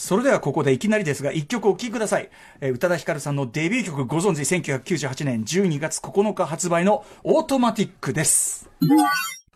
[0.00, 2.30] それではここでいきなりですが、一曲お聴きください。
[2.62, 8.70] えー宇多田ヒカルさんのデビュー曲ご存知、1998年12月9日発売のオートマティックです。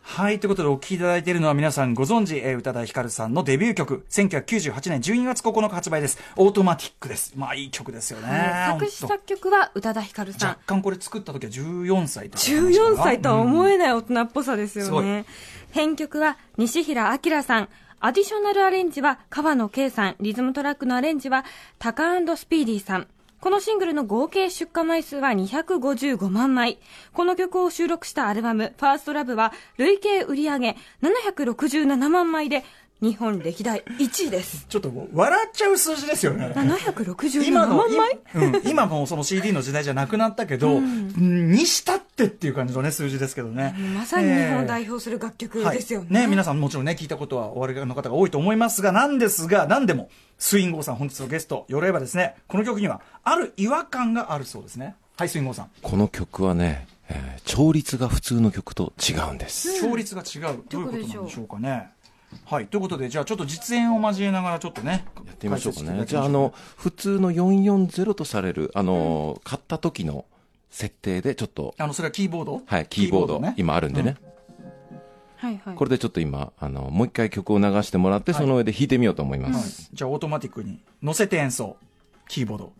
[0.02, 0.40] はい。
[0.40, 6.18] ということで、お聴きいただいているのは皆さんご存知、えー宇多田ヒカルさんのデビュー曲、1998年12月9日発売です。
[6.36, 7.32] オートマティックです。
[7.36, 8.52] まあ、いい曲ですよね。
[8.68, 10.60] 作詞作曲は宇多田ヒカルさん若。
[10.66, 15.24] 干これ作った時は14歳とか14歳とは思ええない大人っぽさですよね。
[15.70, 17.68] 編曲は西平明さん。
[18.00, 20.16] アディショナルアレンジは川野圭さん。
[20.20, 21.44] リズムトラックのアレンジは
[21.78, 23.06] タカスピーディーさん。
[23.40, 26.78] このシングルの合計出荷枚数は255万枚。
[27.12, 32.64] この曲を収録したアルバム、ファーストラブは累計売上767万枚で
[33.04, 34.64] 日本歴代1位です。
[34.66, 36.46] ちょっともう笑っちゃう数字ですよね。
[36.56, 43.74] 767今の万枚今,、うん、今もうその CD の時代じゃなくなったけど、うんにしたってっていう感じのね数字ですけどね。
[43.94, 46.06] まさに日本を代表する楽曲ですよね。
[46.06, 50.08] はい、ね皆さんもちろんね聞いたことはおありの方が多いと思いますがなんですが何でも
[50.38, 59.68] スインゴーさん本日のゲストよろえばですねこの曲にはある違和感があるそうですねはいスインゴーさんこの曲はね、えー調律が普通の曲と違うんです。
[59.82, 61.90] 勝率が違う、どういうことなんでしょうかね
[62.44, 66.04] はいということでじゃあちょっと実演を交えながらちょっとねやってみましょうかね。
[66.06, 70.24] じゃあ、あの、普通の440とされる、あの、買った時の
[70.70, 72.62] 設定で、ちょっと、あのそれはキーボード？
[72.66, 74.16] はい、キーボード、ね今あるんでね。
[75.36, 75.74] はいはい。
[75.74, 79.90] これでちょっと今、あの、もう一回曲を流してもらって、はいその上で弾いてみようと思いまはいす。
[79.92, 81.76] じゃあオートマティックに乗せて演奏
[82.28, 82.72] キーボード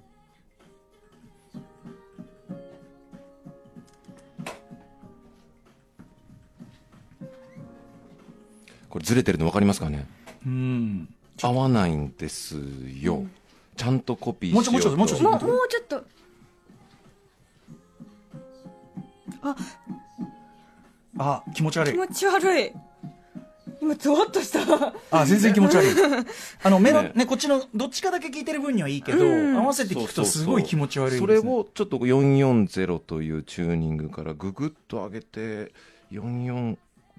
[8.94, 10.06] これずれてるの分かりますかね？
[10.46, 11.08] うん。
[11.42, 12.62] 合わないんです
[13.02, 13.26] よ。
[13.76, 14.70] ちゃんとコピーしようと。
[14.70, 16.04] もうちょもうちょもうちょもう、もうちょっと。
[21.18, 21.42] あ。
[21.56, 21.92] 気持ち悪い。
[21.92, 22.72] 気持ち悪い。
[23.82, 24.94] 今、ゾワッとした。
[25.10, 25.88] あ全然気持ち悪い。
[26.62, 27.10] あのメロね。
[27.16, 29.56] ねこっちのどっちかだけ聞いてる分にはいいけど、うん。
[29.56, 35.72] 合わせて聞くとすごい気持ち悪いね、それをちょっと440というチューニングからググッと上げて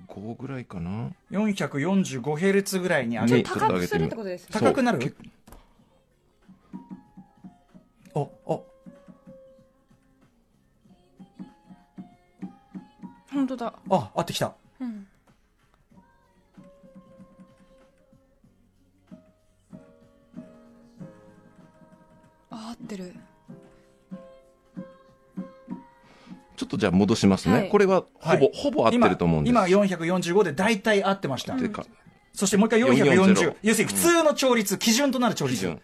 [0.08, 4.48] 445ぐらいかな 445Hz ぐらいに上げにて高くするってことですね。
[4.52, 5.16] 高くなる？
[8.14, 8.66] そうおお
[13.32, 13.74] 本当だ。
[13.90, 15.08] あ合ってきたうん。
[22.50, 23.14] あ合ってる。
[26.56, 27.70] ちょっとじゃあ戻しますね、はい。
[27.70, 28.52] これはほぼ、はい。
[28.54, 29.52] ほぼ合ってると思うんです。
[29.52, 31.86] 今今445で大体合ってました、てか。
[32.34, 35.78] そしてもう一回440 440要するに普通の調律、基準となる調律。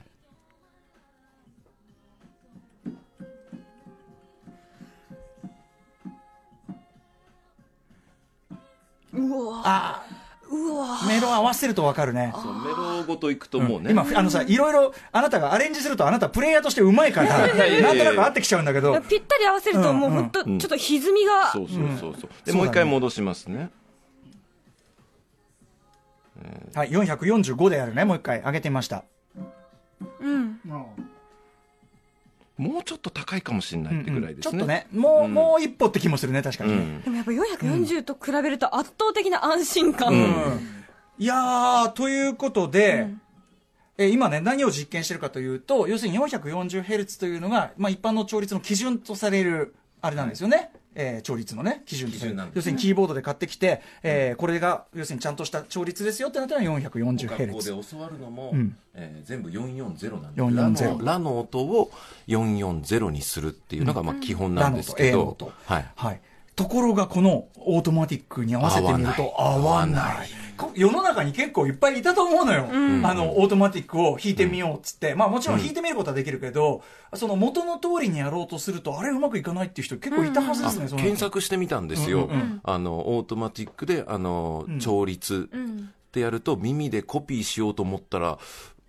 [9.13, 9.61] うわ。
[9.65, 10.05] あ
[11.07, 12.33] メロ合わせると分かるね。
[12.35, 18.99] そうメロごといくともうね、今あのさいろいろあなたがアレンジするとあなたプレイヤーとしてうまいからなんとなく合ってきちゃうんだけど。
[19.01, 20.59] ぴったり合わせるともううんうん本当、うん。
[20.59, 23.69] ちょっと歪みが、そうそうそうそう、でもう一回戻しますね。
[26.73, 28.03] はい445でやるね。
[28.05, 29.03] もう一回上げてみました。
[30.19, 30.59] うん
[32.61, 34.85] もうちょっと高いかもしれないってぐらいですね、ちょっとね。
[34.93, 35.33] もう、うん。
[35.33, 36.71] もう一歩って気もするね確かに。
[36.71, 37.01] ね、うん。
[37.01, 40.21] でもやっぱ440と比べると圧倒的な安心感、うん。
[41.17, 43.07] いやーということで、
[43.97, 52.57] え今ね何を実験してるかというと要するに 440Hz というのが、まあ、一般の調律の基準とされるあれなんですよね、えー調律のね基準基準なんですね。
[52.57, 58.75] 要するにキーボードで買ってきて、えーこれが要するにちゃんとした調律ですよってなったら学校 440Hz で教わるのも、うん。
[58.93, 61.91] えー全部440なんで440ラのラの音を
[62.27, 66.21] 440にするっていうのがまあ基本なんですけど、音 A の音はい、はい
[66.61, 70.29] ところがこのオートマティックに合わせてみると合わない。
[70.57, 76.83] こ世の中に結構いっぱいいたと思うのよ、あのオートマティックを弾いてみようっつって、まあもちろん弾いてみることはできるけど、
[77.15, 84.79] その元の通りにやろうとするとあれうまくいかないっていう人結構いたはずですね、検索してみたんですよ、うんうんあのオートマティックであの、うん。
[84.79, 88.37] 調律うんってやると耳でコピーしようと思ったら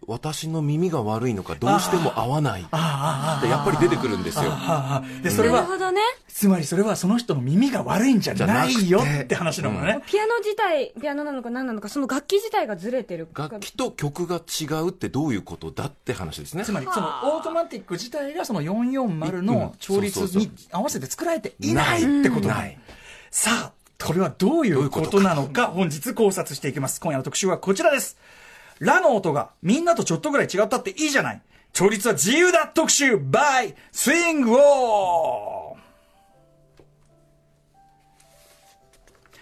[0.07, 4.45] 私の耳が悪いのかどうしても合わないああってやっぱり出てくるんですよ。
[4.47, 6.01] ああでそれはなるほどね。
[6.29, 13.29] つまりそれはその人の耳が悪いんじゃないよって話なのね、ピアノ自体ピアノなのか何なのかその楽器自体がずれてる。
[13.35, 16.65] 楽器と曲が違うってどういうことだって話ですね。
[16.65, 22.79] つまりそのオートマティック自体がその440うんの調律に合わせて作られていないってことない。
[23.31, 23.73] さあ
[24.05, 27.01] これはどういうことなのか本日考察していきます。
[27.01, 28.17] 今夜の特集はこちらです
[28.83, 31.43] ラの音がみんなとちょっとぐらい違ったっていいじゃない
[31.73, 35.83] 調律は自由だ特集 by スイングウォー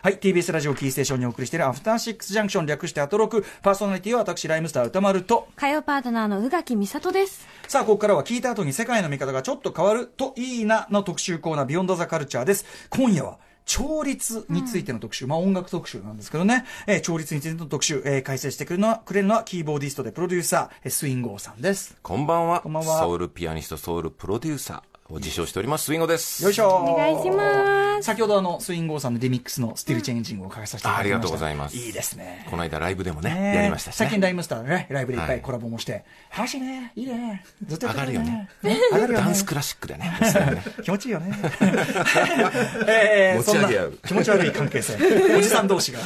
[0.02, 3.44] はい、TBS ラジオキーステーションにお送りしているアフターシックスジャンクション略してアトロク。
[3.60, 7.46] パーソナリティは私、ライムスター宇多丸と、火曜パートナーの宇垣美里です。
[7.68, 12.64] さあ、ここからは聞いた後に世界の見方がちょっと変わるといいなの特集コーナー、ビヨンドザカルチャーです。
[12.88, 13.38] 今夜は、
[13.70, 21.96] 調律についての特集、まあ音楽特集なんですけどね、えー調律についての特集、えー解説してくれるのは、くれるのはキーボーディストでプロデューサー、えースインゴーさんです。
[22.02, 22.62] こんばんは。
[22.62, 22.98] こんばんは。
[22.98, 28.02] ソウルピアニストソウルプロデューサーを自称しておりますスインゴですよいしょお願いします。
[28.02, 30.96] 先ほどあの、スインゴーさんのリミックスの Still Changing をかけさせていただきました。
[30.96, 32.46] あありがとうございますいいですね。
[32.50, 37.44] この間ライブでもねやりましたしね最近ライムスターでね、ライブでいっぱはいいコラボもして、話ね、いいね。
[37.66, 39.24] ずっとやって上がるよね上がるよね。
[39.24, 40.18] ダンスクラシックでね
[40.82, 41.38] 気持ちいいよね。
[42.88, 44.96] え持ち上げ合う気持ち悪い関係性。
[45.36, 46.00] おじさん同士が。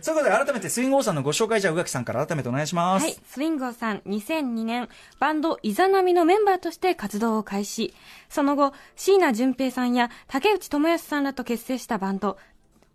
[0.00, 3.04] そういうことで改めてスインゴーさんのご紹介じゃあ宇垣さんから改めてお願いします。
[3.04, 4.88] はい、スウィンゴーさん、2002年、
[5.18, 7.94] バンドイザナミのメンバーとして活動を開始。
[8.28, 12.38] その後、椎名純平さんや竹内朋康さんらと結成したバンド、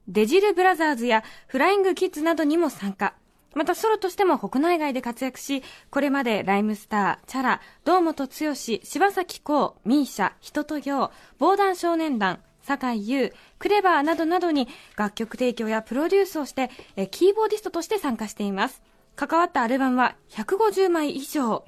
[0.08, 3.14] デジルブラザーズやフライングキッズなどにも参加。
[3.56, 18.82] またソロとしても国内外で活躍し、これまでライムスター、 Chara、堂本剛、柴咲コウ、 MISIA、一青窈、防弾少年団、さかいゆう、 KREVA などなどに楽曲提供やプロデュースをして、えキーボーディストとして参加しています。
[19.16, 21.66] 関わったアルバムは150枚以上。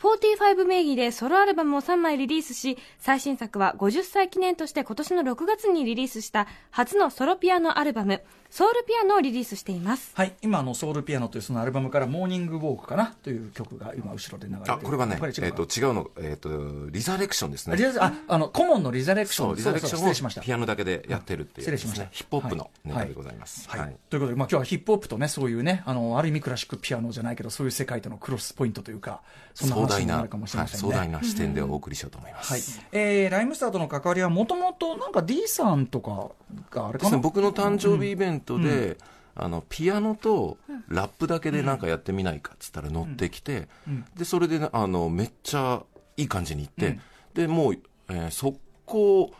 [0.00, 10.10] 45名義でソロアルバムを3枚リリースし、最新作は50歳記念として今年の6月にリリースした初のソロピアノアルバム、ソウルピアノをリリースしています。
[10.14, 14.72] はい、今あのソウルピアノというそのアルバムからモーニングウォークかなという曲が今後ろで流れてる。
[14.72, 17.74] あこれはねえっと違うのえっとリザレクションですね。
[17.74, 19.48] あリザああの顧問のリザレクション。
[19.50, 22.06] そうリザレクションピアノだけでやってるっていう失礼しました。
[22.06, 23.68] ですねヒップホップのネタでございます。
[23.68, 23.80] はい。
[23.80, 23.96] はい。
[24.10, 29.20] ということで、まあ、今日はヒップホップとねそういうねあのある意味クラシックピアノじゃないけどそういう世界とのクロスポイントというか
[29.54, 30.92] そんな壮大な話になるかもしれはいませんね。
[30.92, 32.60] 壮大な視点でお送りしようと思いまはい。
[32.60, 36.32] すえーライムスターとの関わりはもともとなんか D さんとか
[36.70, 37.10] があれかな？
[37.10, 38.98] ですね僕の誕生日イベントで、
[39.34, 40.58] あのピアノと
[40.88, 44.04] ラップだけでなんかやってみないかっつったら乗ってきて、うん。
[44.16, 45.82] でそれであのめっちゃ
[46.16, 46.98] いい感じにいって、
[47.34, 47.74] でもう、
[48.08, 49.32] えー速攻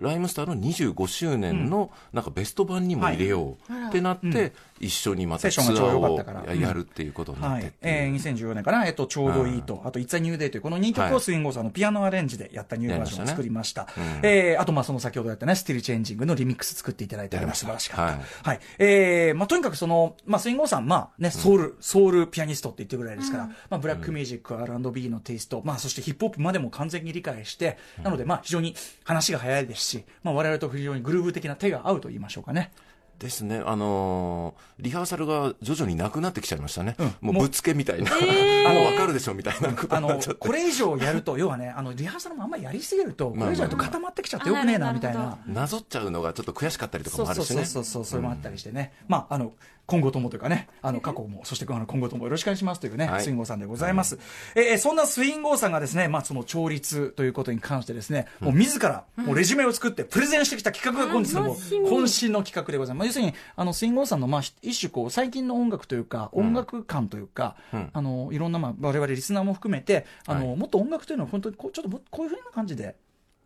[0.00, 7.68] ライムスターの25周年のなんかベスト版にも入れようってなって、一緒にまたツアーをややるっていうことになはいって。
[7.68, 7.90] ってい。
[7.90, 11.14] うえー、2014年かな、えっと、ちょうどいいと、あと、It's a New Day という、この2曲はい。
[11.14, 13.68] をスインゴーさんのピアノアレンジでやったニューバージョンを作りました。
[13.68, 14.20] したね。
[14.22, 18.02] えーあと、まあ、その先ほどやったね、 Still Changing のリミックス作っていただいて、あれも素晴らしかった。
[18.02, 18.20] はい。
[18.42, 18.60] はい。
[18.78, 32.72] えーまあ、とにかくその、まあ、スインゴーさん、まあ、ね、ソウル、ソウルピアニストって言ってるぐらいですから、まあ、ブラックミュージック、R&B のテイスト、まあ、そしてヒップホップまでも完全に理解して、なので、まあ、非常に話が早いですし、まあ、我々と非常にグルーヴ的な手が合うと言いましょうかね。
[33.18, 37.32] ですね、あのーリハーサルが徐々になくなってきちゃいましたね、うん。
[37.32, 38.20] もうぶつけみたいな、もう
[38.92, 43.48] 分かるでしょみたいなあのこれ以上やると、要はね、あのリハーサルもあんまりやりすぎると、こまあ。
[43.48, 45.36] れ以上やると固まってきちゃってよくねえなあみたいな。
[45.46, 47.72] なぞっちゃうのがちょっと悔しかったりとかそうそうそうもあるしね。
[47.74, 49.52] そうそう、それもあったりしてね、まあ、あの
[49.86, 54.18] 今後ともというかね、あの過去も、そして今後ともよろしくお願いしますというね、はいスインゴーさんでございます。
[54.54, 63.07] えーそんなスインゴーさんがですね、まあ、その調律ということに関してですね、もう自ら、もうレジュメを作って、プレゼンしてきた企画が本日の渾身の企画でございます。
[63.08, 67.90] まあ、要するに、あのスインゴーさんの、まあ、一種こう、最近の音楽というか、音楽感というか、うん。
[67.92, 72.96] あのいろんな、まあ、我々リスナーも含めて、あのはいもっと音楽というのは本当にこうちょっともこういうふうな感じで、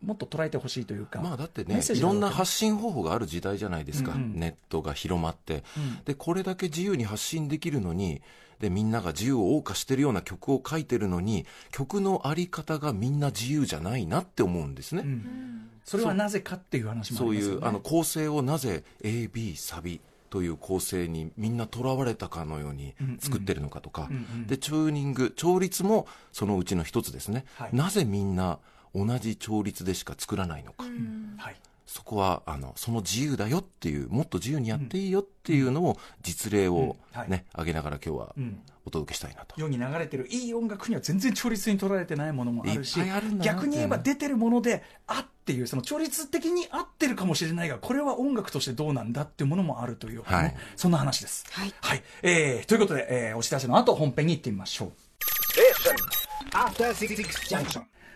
[0.03, 1.21] もっと捉えてほしいというか。
[1.21, 4.39] まあだってねいろんな発信方法がある時代じゃないですか、うんうん。
[4.39, 6.03] ネットが広まって、うん。
[6.05, 8.21] でこれだけ自由に発信できるのに
[8.63, 15.69] でみんなが自由を謳歌してるような曲を書いてるのに曲のあり方がみんな自由じゃないなって思うんですね、うん。
[15.83, 17.59] それはなぜかっていう話もあそうりますよね。
[17.59, 24.47] いうあの構成をなぜ AB サビという構成にみんなとらわれたかのように作ってるのかとか、うんうん。
[24.47, 27.75] でチューニング調律もそのうちの一つですね、はい。
[27.75, 28.59] なぜみんな
[28.95, 30.85] 同じ調律でしか作らないのか、
[31.37, 31.55] はい
[31.93, 42.99] そこはあのその自由だよっていうもっと自由にやっていいよっていうのを実例を、うんはいね上げながら今日はうんお届けしたいなと、世に流れてるいい音楽には全然調律に取られてないものもあるし
[43.39, 50.23] 逆に言えば出てるものであっていうその調律的に合ってるかもしれないがこれは音楽としてどうなんだっていうものもあるという
[50.75, 51.45] そんな話です。
[51.51, 54.91] はいえーということで、えー、お知らせの後本編に行ってみましょう。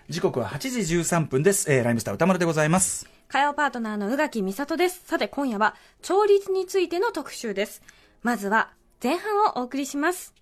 [0.09, 1.71] 時刻は8時13分です。
[1.71, 3.16] えー、ライムスター歌丸でございます。
[3.29, 5.01] 火曜パートナーの宇垣美里です。
[5.05, 7.81] さて今夜は、調律についての特集です。
[8.23, 8.69] まずは、
[9.03, 10.33] 前半をお送りします。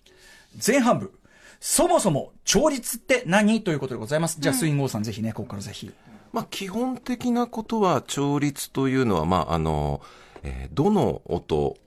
[0.65, 1.11] 前半部。
[1.59, 4.37] そもそも調律って何ということでございます。
[4.39, 5.91] じゃあ、スインゴーさんぜひね、ここからぜひ。
[6.31, 10.01] まあ、基本的なことは調律というのは、まああの
[10.43, 11.77] えーどの音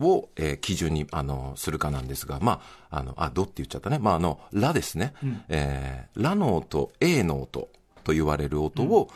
[0.00, 5.14] を、えー基準にあのするかなんですが、まあ、あのあどって言っちゃったね、まあ、あのラですね、
[5.48, 7.68] えーラの音 A の音
[8.02, 9.08] と言われる音を、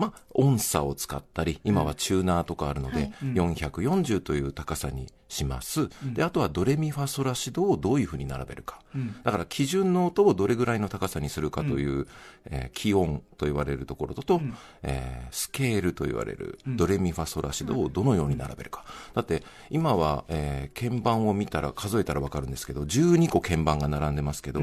[0.00, 5.88] まあ、音差を使ったり、今はチューナーとかあるので、440という高さにします。
[6.14, 8.80] で、あとはドレミファソラシドをどういうふうに並べるか。
[9.22, 12.06] だから基準の音をどれぐらいの高さにするかという、
[12.46, 14.40] えー気温と言われるところとと、
[14.82, 18.84] えースケールと言われるドレミファソラシドをどのように並べるか。
[19.14, 24.60] だって、今は、えー鍵盤を見たら、数えたらわかるんですけど、12個鍵盤が並んでますけど、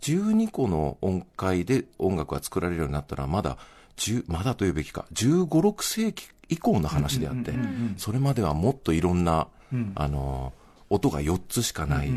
[0.00, 3.58] 12個の音階で音楽が作られるようになったら、まだ、10
[4.26, 7.52] まだというべきか、15、6世紀以降の話であって、
[7.96, 9.48] それまではもっといろんな、
[9.94, 10.52] あの、
[10.88, 12.10] 音が4つしかない、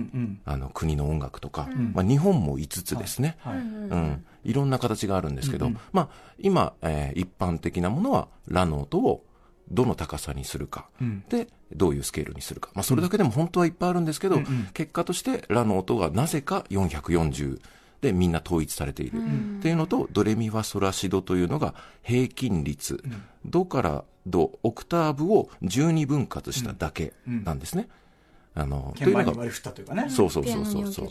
[0.45, 3.37] あの、国の音楽とか、まあ、日本も5つですね。
[3.39, 3.57] はい。
[3.59, 3.61] う
[3.95, 4.25] ん。
[4.43, 6.09] いろんな形があるんですけど、まあ、
[6.39, 9.23] 今、えー一般的なものは、ラの音を
[9.71, 10.89] どの高さにするか、
[11.29, 12.69] で、どういうスケールにするか。
[12.73, 14.37] まあ、それだけでも本当はいっぱいあるんですけど、
[14.73, 17.59] 結果として、ラの音がなぜか440
[18.03, 19.17] でみんな統一されている。
[19.17, 23.03] っていうのと、ドレミファソラシドというのが平均率。
[23.45, 27.87] ドからド、オクターブを12分割しただけなんですね。
[28.53, 30.09] あの、というのが鍵盤に割り振ったというかね。
[30.09, 31.09] そうそうそうそうそう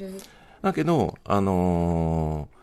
[0.61, 2.63] だけど、あのー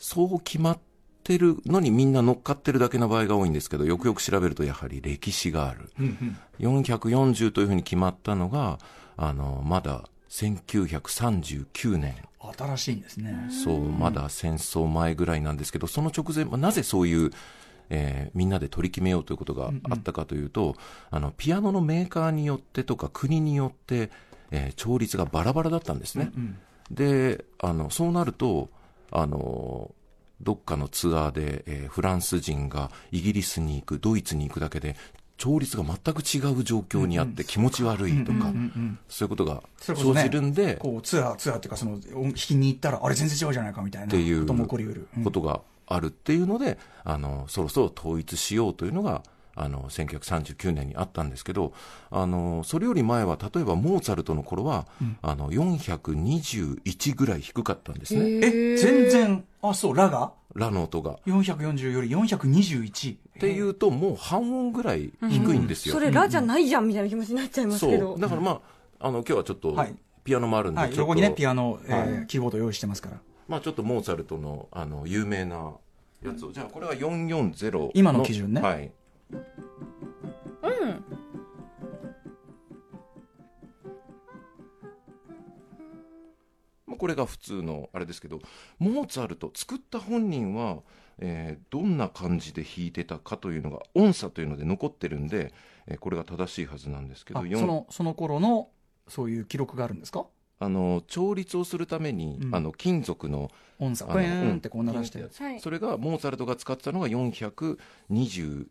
[0.00, 0.78] そう決まっ
[1.24, 5.90] てるのにみんな乗っかってるだけの場合が多いんですけど、よくよく調べるとやはり歴史がある。
[6.60, 8.78] 440というふうに決まったのが、
[9.16, 12.14] あのまだ1939年。
[12.56, 13.48] 新しいんですね。
[13.64, 17.30] そう、まだ戦争前ぐらいなんですけど、その直前、まあなぜそういう、
[17.90, 20.76] えーみんなで取り決めようということがあったかというと、
[21.10, 24.10] あの、ピアノのメーカーによってとか国によって、
[24.50, 26.30] えー調律がバラバラだったんですね。
[26.90, 28.70] で、あの、そうなると、
[29.10, 29.92] あの、
[30.40, 34.94] どっかのツアーで、えーフランス人がイギリスに行く、ドイツに行くだけで、
[35.38, 38.52] 調律が全く違う状況にあって気持ち悪いとか、
[39.08, 45.08] そういうことが生じるんで、こう、ツアー、ツアーっていうか、その、音弾きに行ったら、あれ全然違うじゃないかみたいなっていうことも起こりうる。
[45.16, 49.22] うんことがあるっていうので、あの、そろそろ統一しようというのが、
[49.54, 51.72] あの、1939年にあったんですけど、
[52.10, 54.86] あの、それより前は、例えばモーツァルトの頃は、
[55.22, 58.20] あの、421ぐらい低かったんですね。
[58.44, 60.32] え、全然、あ、そう、ラが？
[60.54, 61.18] ラの音が。
[61.26, 63.16] 440より421。
[63.38, 65.94] っていうと、もう半音ぐらい低いんですよ。
[65.94, 67.90] それ、ラじゃないじゃんみたいな気持ちになっちゃいますそう。
[67.92, 68.18] けど。
[68.18, 68.60] だからま
[68.98, 73.20] あ、あの、今日はちょっとはい、ピアノもあるんで、はい、ちょっと横にね、ピアノ、えキーボード用意してますから。
[73.46, 75.72] まあちょっとモーツァルトの、あの、有名な
[76.24, 77.92] やつを、じゃあこれは440。
[77.94, 78.90] 今の基準ねはい。
[86.86, 88.40] まあこれが普通のあれですけど、
[88.80, 90.82] モーツァルト、作った本人は、
[91.18, 95.52] えーどんな感じで弾いてたかというのが、音差というので残ってるんで、
[95.86, 98.68] えーこれが正しいはずなんですけど、その、その頃の、
[99.08, 100.26] そういう記録があるんですか？
[100.60, 105.30] あの、調律をするために、うんあの、金属の、音差、ブーンってこう鳴らしてうん。
[105.44, 108.66] はいそれがモーツァルトが使ってたのが421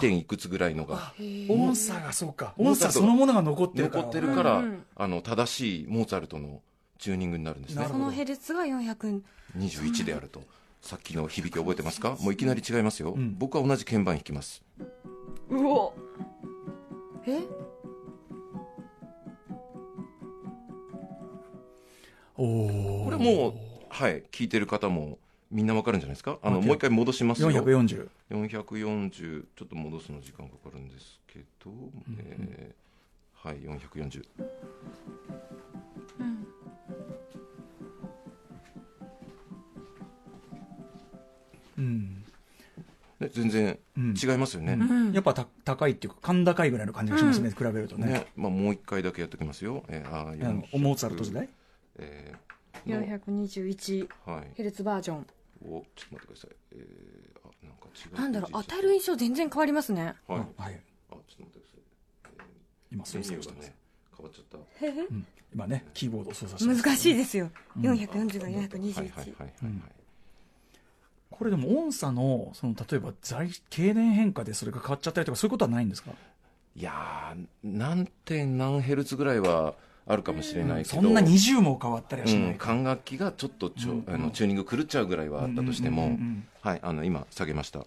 [0.00, 1.14] 点いくつぐらいのが
[1.48, 2.54] 音差がそうか。
[2.58, 4.02] 音差そのものが残ってるから。
[4.04, 6.60] 残ってるから、うんうんあの正しいモーツァルトの
[6.98, 9.22] チューニングになるんですねそのヘルツが400。
[9.56, 10.42] 21であると
[10.80, 12.16] さっきの響き覚えてますか？
[12.20, 13.36] もういきなり違いますよ、ん。
[13.38, 14.62] 僕は同じ鍵盤弾きます。
[15.50, 15.94] うお。
[17.26, 17.40] え？
[22.36, 23.04] おー。
[23.04, 23.54] これもう
[23.88, 25.18] はい聞いてる方も
[25.50, 26.38] みんなわかるんじゃないですか？
[26.42, 27.50] あのもう一回戻しますよ。
[27.50, 28.08] 440。
[28.30, 31.70] 440ちょっと戻すの時間かかるんですけど、
[32.18, 34.24] えーはい440
[36.20, 36.46] うん。
[41.80, 44.78] ね全然うん違いますよね、
[45.12, 48.06] やっぱた高いっていうか、甲高いぐらいの感じがしますね、比べるとね。
[48.06, 51.48] ねまあ、もう一回だけやっておきますよ、えー、あーあのモーツァルト時代？
[51.98, 52.48] えー
[52.86, 55.26] の421はいヘルツバージョン。
[55.64, 56.50] おちょっと待ってください。
[56.72, 58.20] えー、あ、なんか違う。
[58.20, 60.14] なんだろう、与える印象全然変わりますね。
[60.28, 60.38] はい。
[60.38, 60.48] はい。
[60.58, 62.46] あ、ちょっと待ってください。
[62.92, 63.74] 今操メニュ作してますね。、
[64.16, 64.58] 変わっちゃった。
[64.86, 66.82] うん今ね、キーボードを操作してます。
[66.82, 67.50] 難しいですよ。
[67.80, 68.94] 440がはいはいはい421。
[68.94, 69.97] はいはい。
[71.38, 76.10] これでも音差の、その、例えば、在、経年変化でそれが変わっちゃったりとか、そういうことはないんですか？
[76.74, 79.74] いやー、何点何ヘルツぐらいは
[80.06, 82.66] あるかもしれないけど、そんな20も変わったりはしうん、ないか。
[82.66, 87.80] 管楽器がちょっとちょ、うんあのチューニング狂っちゃうぐらいはあったとしても、うんうんうんうんはい、あの今下げました。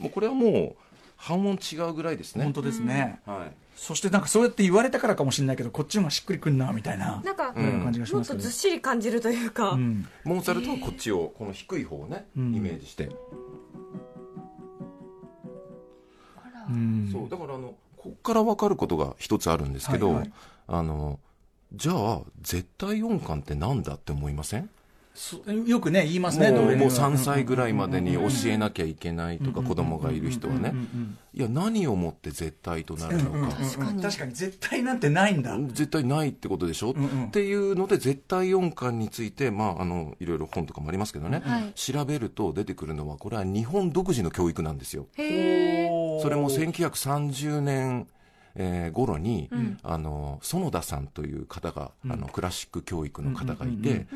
[0.00, 0.74] もうこれはもう
[1.16, 2.44] 半音違うぐらいですね。
[2.44, 3.20] 本当ですね。
[3.24, 3.63] はい。
[3.74, 7.20] そしてなんかそうやって言われたからかもしれないけど、こっちの方がしっくりくんな、みたいな。
[7.24, 8.52] なんか、うん感じがしますもっとずっ。
[8.52, 10.06] しり感じるというか、うん。
[10.24, 13.10] モーツァルトはこっちを、この低い方をね、うんイメージして。
[16.70, 20.32] うんそう、だからあの、こっから分かることが一つあるんですけど、はいはい
[20.66, 21.18] あの、
[21.74, 24.62] じゃあ、絶対音感ってなんだって思いません？
[24.62, 24.73] そ
[25.66, 30.74] よくね言いますねもうもうドレミは3歳ぐらいまでに教えなきゃいけないとか子供がいる人はね。
[31.32, 33.56] いや何をもって絶対となるのか。
[34.02, 34.32] 確かに。
[34.34, 35.56] 絶対なんてないんだ。
[35.58, 41.72] 絶対ないってことでしょ、んっていうので絶対音感について、まあ、あのいろいろ本とかもありますけどね、はい。
[41.74, 45.06] 調べると出てくるのはこれは日本独自の教育なんですよ。
[45.16, 48.08] それも1930年、
[48.56, 49.50] えー頃に、
[49.82, 54.06] あの園田さんという方が、あのクラシック教育の方がいて、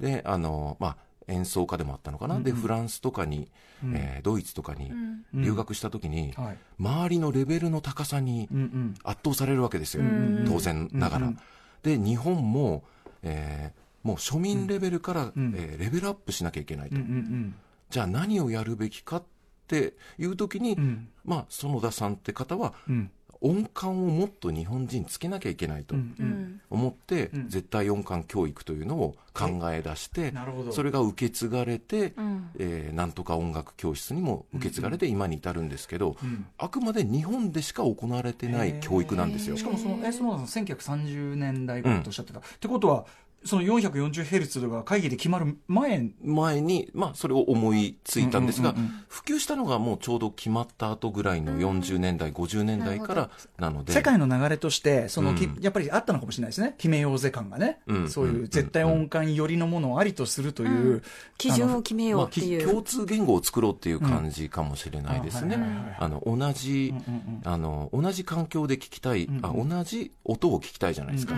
[0.00, 0.96] であの、まあ、
[1.28, 3.50] 演奏家でもあったのかな、でフランスとかに、
[3.92, 4.92] えードイツとかに
[5.34, 6.58] 留学した時に、はい。
[6.78, 8.94] 周りのレベルの高さにうんうん。
[9.04, 10.04] 圧倒されるわけですよ、
[10.46, 11.32] 当然ながら。
[11.82, 12.84] で日本も、
[13.22, 17.54] えーもう庶民レベルから、えーレベルアップしなきゃいけないと、うんうん
[17.90, 19.24] じゃあ何をやるべきかっ
[19.68, 21.08] ていう時に、ん。
[21.24, 26.60] まあ園田さんって方は、うん音感をもっと日本人つけなきゃいけないとうん。
[26.70, 39.64] 思って、ん絶対音感教育というのを考え出して、なるほどそれが受け継がれて、んえーなんとか音楽教室にも受け継がれて今に至るんですけど、んあくまで日本でしか行われてない教育なんですよし。
[39.64, 43.06] かもそのえ園田さん1930年代頃とおっしゃってた、ってことは
[43.46, 55.62] その 440Hz が会議で決まる前前に、まあ、それを思いついたんですが、うんうんうん普及したのがもうちょうど決まった後ぐらいの40年代、50年代からなので、世界の流れとしてその、きうん。
[55.62, 56.74] やっぱりあったのかもしれないですね。
[56.76, 58.10] 決めようぜ感がね、うん。
[58.10, 61.02] そういう絶対音感寄りのものをありとするという、
[61.38, 62.82] 基準を決めよまあ、うっていき共う。
[62.82, 65.56] 通言語を作ろうっていう感じかもしれないですね。
[65.56, 65.92] うん。
[65.98, 66.94] あの同じ、
[67.44, 71.34] あの同じ環境で聞きたい、あ同じ音を聞きたいじゃないですか。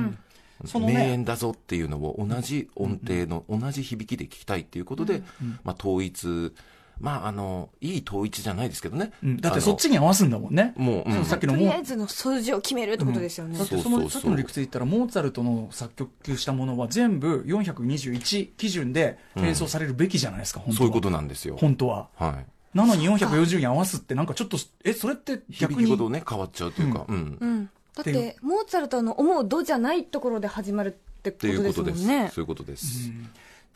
[0.64, 5.22] そのね名演だぞっていうのを同じ音程の、同じ響きで聞きたいっていうことで、
[5.64, 6.52] まあ、統一、
[7.00, 9.12] まあ、あの、いい統一じゃないですけどね。
[9.22, 9.40] うん。
[9.40, 10.74] だってそっちに合わすんだもんね。
[10.76, 11.24] もう、うん。
[11.24, 13.56] さっきのもとりあえずの数字を決めるってことですよね。
[13.56, 13.64] だ。
[13.64, 20.78] ってそのさっきの理屈で言ったらモーツァルトの作曲したものは全部421基準で演奏されるべきじゃないですか、本当は。
[20.78, 21.56] そういうことなんですよ。
[21.56, 22.08] 本当は。
[22.16, 22.46] はい。
[22.76, 27.70] なのに440に合わすってなんかちょっとえそれって逆に響きごとね、変わっちゃうというか、うん。
[28.04, 28.12] うん。
[28.12, 31.98] だって、モーツァルトの思う度じゃないところで始まるってことでことです。
[32.00, 32.30] すもんね。
[32.32, 33.10] そういうことです。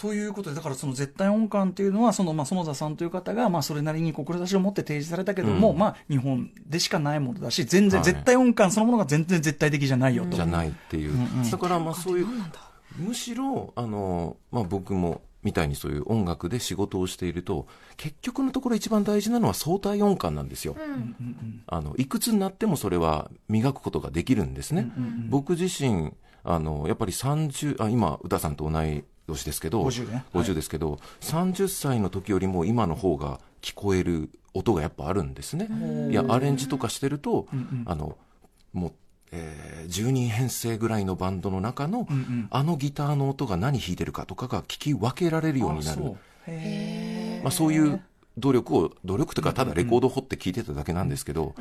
[0.02, 10.31] ということで、だからその絶対音感っていうのは、その、まあ、園田さんという方が、まあ、それなりに志を持って提示されたけども、うんまあ、日本でしかないものだし、全然、はい絶対音感そのものが全然絶対的じゃないよと。
[10.31, 11.12] じゃないっていう。
[11.49, 12.27] だから、まあそういう、
[12.97, 20.76] むしろ、あの、まあ僕も、みたいにそういう音楽で仕事をしていると、結局のところ一番大事なのは相対音感なんですよ。
[21.66, 24.90] あの、いくつになってもそれは磨くことができるんですね。
[25.28, 26.12] 僕自身、
[26.44, 35.68] あの、やっぱり30、あ、今、歌さんと同い年ですけど、50ねはい50ですけど、30歳の時よりも今の方が聞こえる音がやっぱあるんですね。
[36.11, 37.48] いや、アレンジとかしてると、
[37.87, 38.16] あの、
[38.72, 38.92] もう、
[39.33, 42.07] えー10人編成ぐらいのバンドの中の、
[42.51, 46.03] あのギターの音が何弾いてるかとかが聞き分けられるようになる。
[47.42, 48.01] まあ、そういう
[48.38, 51.55] 努力を、努力というか、ただレコードを掘って聞いてただけなんですけど、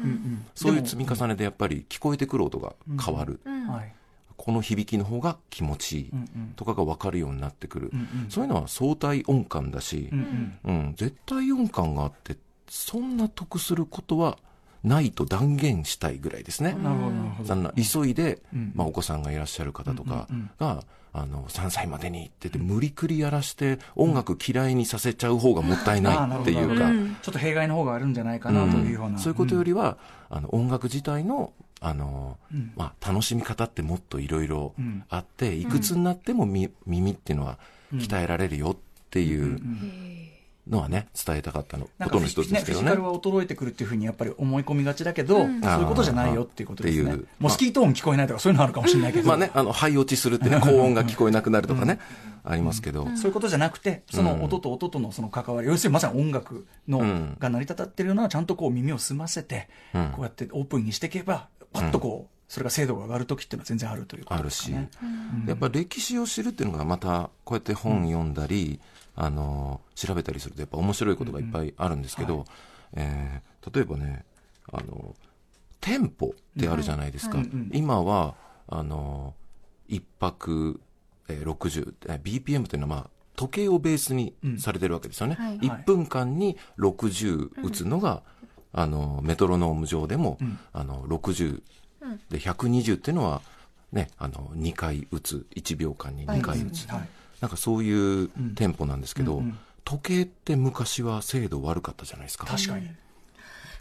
[0.56, 3.40] そういう積み重ねでやっぱり聞こえてくる音が変わる。
[3.46, 3.94] ーはい。
[4.38, 6.12] この響きの方が気持ちいい
[6.56, 7.92] とかが分かるようになってくる。
[8.30, 14.40] そういうのは相対音感だし、うん、絶対音感があって、そんな得することは
[14.84, 16.74] ないと断言したいぐらいですね。
[16.74, 17.48] なるほど、なるほど。
[17.48, 18.42] そんな急いで、
[18.74, 20.28] まあ、お子さんがいらっしゃる方とか
[20.60, 26.90] が、あの、3歳までにって言って、無理くりやらして、音楽嫌いにさせちゃう方がもったいないっていうか、
[27.22, 29.20] ちょっと弊害の方があるんじゃないかなというような。
[29.20, 29.98] そういうことよりは、
[30.30, 32.38] あの、音楽自体の、あの、
[32.76, 34.74] まあ、楽しみ方ってもっといろいろ
[35.10, 37.60] あって、いくつになってもみ耳っていうのは
[37.94, 38.78] 鍛えられるよっ
[39.10, 39.60] ていう
[40.70, 42.92] のはね、伝えたかったの、ことの一つですけどね。
[42.92, 43.04] フィジカル。
[43.04, 47.18] は衰えてくるっていうふうにやっぱり思い込みがちだけど、そういうことじゃないよっていうことですね。
[47.40, 49.28] モスキート音聞こえないとかそういうのあるかもしれないけど。
[49.28, 52.00] まあね、あの、肺落ちするってね、高音が聞こえなくなるとかね、
[52.44, 57.38] ありますけど、そういうことじゃなくて、その音と音とのその関わり、要するにまさに音楽の、ん。
[57.40, 65.44] が成り立たってるのは、ちゃんとこう耳を澄ませて、こうやってオープンにしていけば、パッとこう、それが精度が上がるときっていうのは全然あるということあるし、ですかね。
[65.48, 68.82] やっぱ歴史を知るっていうのがまたこうやって本読んだり、
[69.22, 72.46] あの調べたりするとやっぱ面白いことがいっぱいあるんですけど、
[72.94, 74.26] えー例えばね
[74.74, 75.16] あの
[75.80, 77.38] テンポってあるじゃないですか、
[77.72, 78.34] 今は
[78.68, 79.36] あの
[79.88, 80.82] 一泊、
[81.30, 88.24] えー60、えー BPM というのはまあ時計をベースにされてるわけですよね、はい1分間に60打つのが、
[88.74, 90.40] あのメトロノーム上でも、
[90.74, 91.62] あの60
[92.32, 93.44] で120っていうのは、
[93.92, 97.10] ね、あの2回打つ1秒間に2回打つ、はい
[97.42, 99.44] なんかそういうテンポなんですけど、
[99.84, 102.46] 時計って昔は精度悪かったじゃないですか。
[102.46, 102.88] 確かに。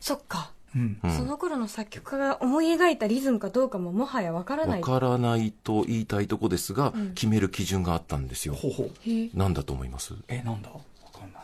[0.00, 0.50] そっか。
[0.74, 0.98] うん。
[1.16, 4.80] その頃の作曲家が思い描いたリズムかどうかももはやわからない。
[4.80, 8.54] わからないと言いたいとこですが、決める基準があったんですよ。
[8.54, 8.86] ほうほう。
[9.02, 9.30] へえ。
[9.34, 10.14] なんだと思います？
[10.28, 10.70] えなんだ？
[10.70, 10.80] わ
[11.12, 11.42] かんない。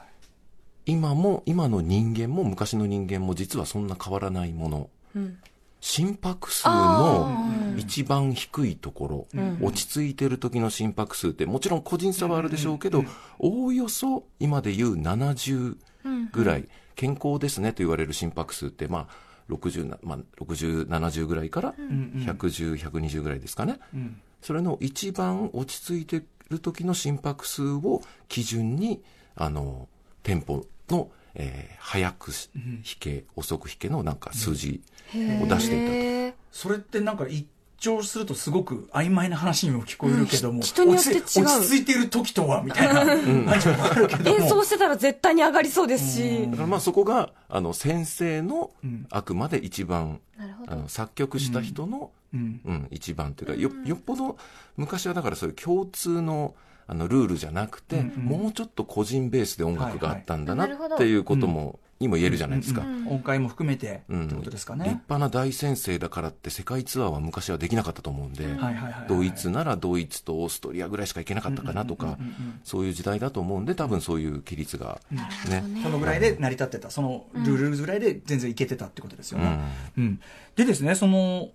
[0.87, 4.91] 今も、今の人間も昔の人間も実はそんな変わらないもの。
[5.15, 5.39] うん
[5.87, 7.47] 心拍数の
[7.77, 13.05] 一番低いところ、落ち着いてる時の心拍数って、もちろん個人差はあるでしょうけど、
[13.39, 15.77] おおよそ今で言う70
[16.33, 23.79] ぐらい、健康ですねと言われる心拍数って、まあ、60な、まあ、60、70ぐらいから、110、120ぐらいですかね。
[23.97, 24.21] ん。
[24.43, 29.05] それの一番落ち着いてる時の心拍数を基準に、
[29.37, 29.89] あの、
[30.25, 34.83] テンポの、えー早くし弾け、遅く弾けのなんか数字
[35.15, 35.93] を出していたと。
[35.93, 37.47] へえそれってなんか一
[37.79, 40.63] 聴するとすごく曖昧な話にも聞こえるけども、うん。
[40.63, 41.21] 人によって違う。
[41.21, 44.37] 落ち着いている時とはみたいな感じもあるけども。
[44.37, 46.51] 演奏してたら絶対に上がりそうですし。
[46.51, 46.57] だ。
[46.57, 48.71] からまあそこが、あの、先生の、
[49.11, 50.21] あくまで一番、
[50.67, 52.61] あの、作曲した人の、うん。
[52.65, 54.37] うん、一番というか、よ、よっぽど、
[54.77, 56.55] 昔はだからそういう共通の、
[56.89, 62.83] あの、ルールじゃなくて、もうちょっと個人ベースで音楽があったんだなっていうことも、にも言えるじゃないですか。
[62.83, 72.19] うん音階も含めてうんってことですか立ね、派な大先生だからって世界ツアーは昔はできなかったと思うんで、はいはいはいはいドイツならドイツとオーストリアぐらいしか行けなかったかなとか、
[72.65, 75.01] そういう時代だと思うんで、多分そういう規律が
[75.49, 76.91] ね、そのぐらいで成り立ってた。
[76.91, 79.59] そのルールぐらいで全然いけてたってことですよね、
[79.97, 80.21] うん。
[80.57, 81.51] でですねその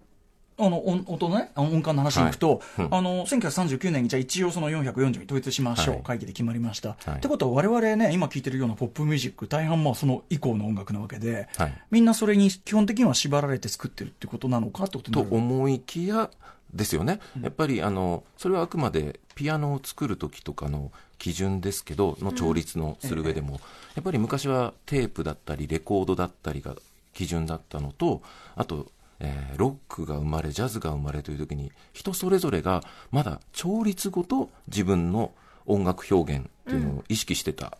[0.65, 2.85] あの音音のね音感の話に行くと、はい。
[2.85, 2.95] うん。
[2.95, 6.03] あの1939年にじゃあ一応その440に統一しましょう、はい。
[6.03, 7.17] 会議で決まりました、はい。
[7.17, 11.81] ってことは我々ね今聴いてるようなポップミュージック大半まあその以降の音楽なわけで、はい。
[11.91, 16.29] みんなそれに基本的には縛られて作ってるってことなのかってことにと思いきや
[16.73, 23.59] ですよね、やっぱりあのそれはあくまでピアノを作る時とかの基準ですけどの調律のする上でも、
[23.95, 26.75] やっぱり昔はテープだったりレコードだったりが
[27.13, 28.21] 基準だったのと
[28.55, 28.87] あと、
[29.21, 35.31] えーロックが生まれジャズが生まれという時に人それぞれがまだ調律ごと自分の
[35.65, 37.77] 音楽表現っていうのを意識してた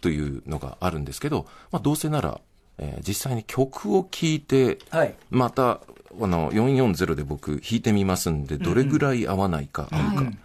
[0.00, 2.40] というのがあるんですけど、まあ、どうせなら、
[2.78, 5.14] えー実際に曲を聴いてはい。
[5.30, 5.80] また、
[6.20, 10.38] あの、440で僕弾いてみますんで、どれぐらい合わないか、合うかうん、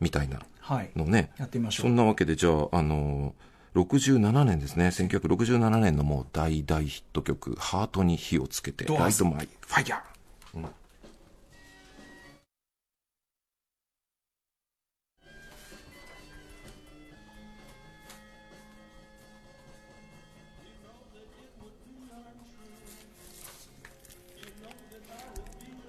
[0.00, 0.90] みたいなはい。
[0.94, 1.30] のね。
[1.38, 3.34] やってみましょそうんなわけで、じゃあ、あの、
[3.74, 4.88] 67年ですね。
[4.88, 10.12] 1967年のもう大大ヒット曲、ハートに火をつけて、 Light Myファイヤー。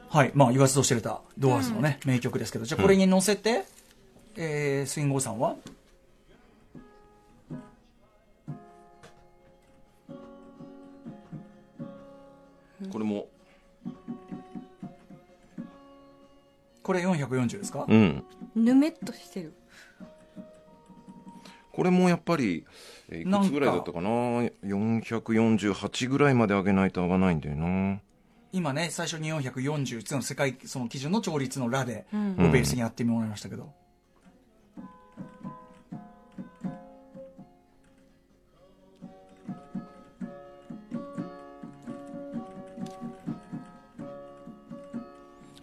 [0.09, 0.31] はい。
[0.35, 3.65] まあ、言わずと知れた、ドアーズのね、名曲ですけど、じゃあこれに乗せて、
[4.35, 5.55] えー、スインゴーさんは？
[12.91, 13.27] これも、
[16.81, 18.23] これ440ですか、うん。
[18.55, 19.53] ぬめっとしてる。
[21.71, 22.65] これもやっぱり、
[23.09, 27.99] えーいくつぐらいだったかな ?448 ぐらいまで上げないと合わないんだよな。
[28.51, 33.73] 今ね、最初に440っていうの世界、その基準の調律のラで、んをベースにやってもらいましたけど。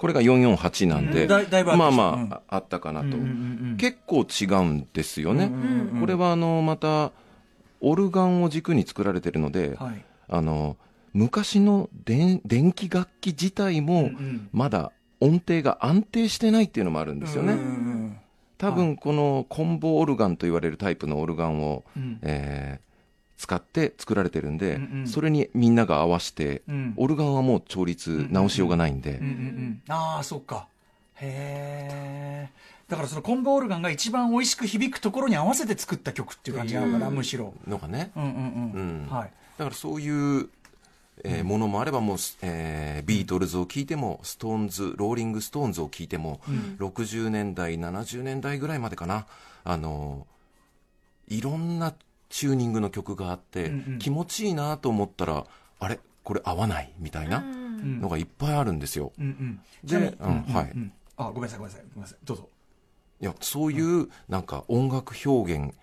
[0.01, 1.29] これが448なんで、
[1.77, 3.19] まあまあ、あったかなと。
[3.77, 5.53] 結構違うんですよね。
[6.01, 7.13] これはあの、また、
[7.83, 10.03] オルガンを軸に作られてるので、はい。
[10.29, 10.79] あの、
[11.13, 17.59] 昔の電電気楽器自体も、んまだ音程が安定してないっていうのもあるんですよね。
[18.57, 22.19] 多分このコンボオルガンと言われるタイプのオルガンを、うん。
[22.23, 22.90] えー
[23.41, 29.83] 使って作られてるんで、うんうんそれにみんなが合わせて、うんオルガンはもう調律直しようがないんで、うんうんうん。
[29.89, 30.69] ああ、そっか。
[31.17, 32.51] へえ。
[32.89, 37.55] だからそのコンボオルガンが一番美味しく響くところに合わせて作った曲っていう感じなのかな、むしろ。
[37.67, 39.07] のがね、うんうんうん。
[39.07, 39.31] うんはい。
[39.57, 40.49] だからそういう、
[41.25, 46.41] えーものもあればもう、えービートルズを聴いてもストーンズローリング・ストーンズを聴いても、
[46.79, 49.27] 60年代70年代ぐらいまでかな
[49.65, 50.27] あの
[51.29, 51.95] いろんな
[52.31, 53.99] チューニングの曲があって、うんうん。
[53.99, 55.45] 気持ちいいなと思ったら
[55.79, 56.01] あれ？
[56.25, 56.95] これ合わない？
[56.99, 59.13] みたいなのがいっぱいあるんですよ。
[59.19, 59.61] うんうん。
[59.85, 60.03] では
[60.63, 62.19] いうんあ、ごめんなさい、ごめんなさい、ごめんなさい。
[62.25, 62.49] どうぞ。
[63.21, 65.75] いやそういうなんか音楽表現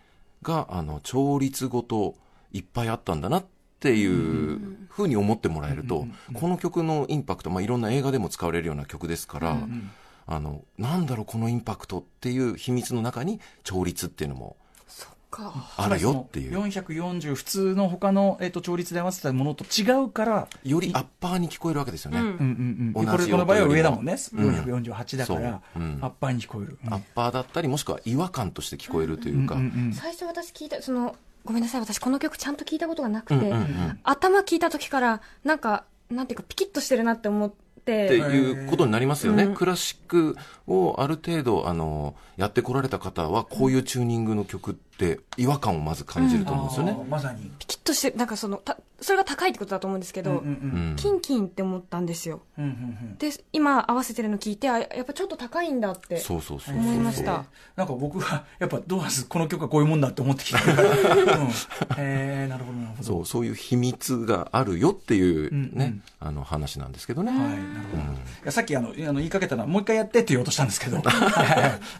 [0.42, 2.16] があの調律ごと
[2.52, 3.46] いっぱいあったんだなっ
[3.80, 9.60] ていうふうに思ってもらえると、この曲のインパクト、まあ、いろんな映画でも使われるような曲ですから、
[10.26, 14.58] あのなんだろうこのインパクトっていう秘密の中に調律っていうのも
[15.32, 16.58] あるよっていう。
[16.58, 22.20] 440普通の他の、えっと調律で合わせたものと違うから、よりアッパーに聞こえるわけですよね。
[22.20, 22.26] うん。
[22.26, 24.50] うんうんこれこの場合は上だもんね、うん。
[24.62, 25.84] 448だから、そう。
[25.84, 26.00] うん。
[26.02, 26.94] アッパーに聞こえる、うん。
[26.94, 29.56] アッパーだったり、もしくは違和感として聞こえるというか。
[29.56, 34.00] うんうん最初私聞いた、その、ごめんなさい、私この曲ちゃんと聞いたことがなくて、うんうんうん。
[34.04, 39.44] 頭聞いた時から、なんか、なんていうか、ピキッとしてるなって思って、っていうことになりますよね。
[39.44, 39.56] うん。
[39.56, 40.36] クラシック
[40.68, 46.92] をある程度、あの、やってこられた方は、こういうチューニングの曲って違和感をまず感じると思うんですよね。
[46.92, 52.42] あーまさに、ピキッとしてる、なんかその、たそれが高いってことだと思うんですけど、うんうんうんキンキンって思ったんですよ。
[52.58, 52.74] うんうんう
[53.14, 56.18] んで、今合わせてるの聞いて、あ、やっぱちょっと高いんだって。
[56.18, 56.84] そうそうそうそう。
[56.84, 60.90] 思いましたなんか僕はやっぱドアスこの曲はこういうもんだって思ってきてるから、
[61.38, 61.52] うん、へ
[61.98, 67.32] えなるほどなるほどそう、そういう秘密があるよっていううんね、うんあの話なんですけどね。
[67.32, 67.56] はい、なる
[67.92, 68.04] ほど。
[68.04, 71.20] いやさっきあのあの言いかけたのは、もう一回やってって言おうとしたんですけど、 大丈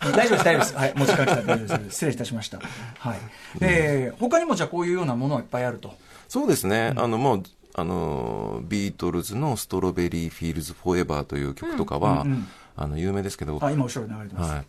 [0.02, 0.76] 夫です、大丈夫です。
[0.76, 1.94] はい、もう時間来た大丈夫です。
[1.94, 2.60] 失礼いたしました。
[3.00, 3.20] はい。
[3.62, 5.96] えー、他にもじゃあこういうようなものはいっぱいあると。
[6.28, 6.94] そうですね。
[6.96, 7.44] あの、もう、
[7.76, 14.54] あの、ビートルズの Strawberry Fields Forever という曲とかは、うんうんあの、有名ですけど、あ、今後ろに流れてます。
[14.54, 14.66] はい。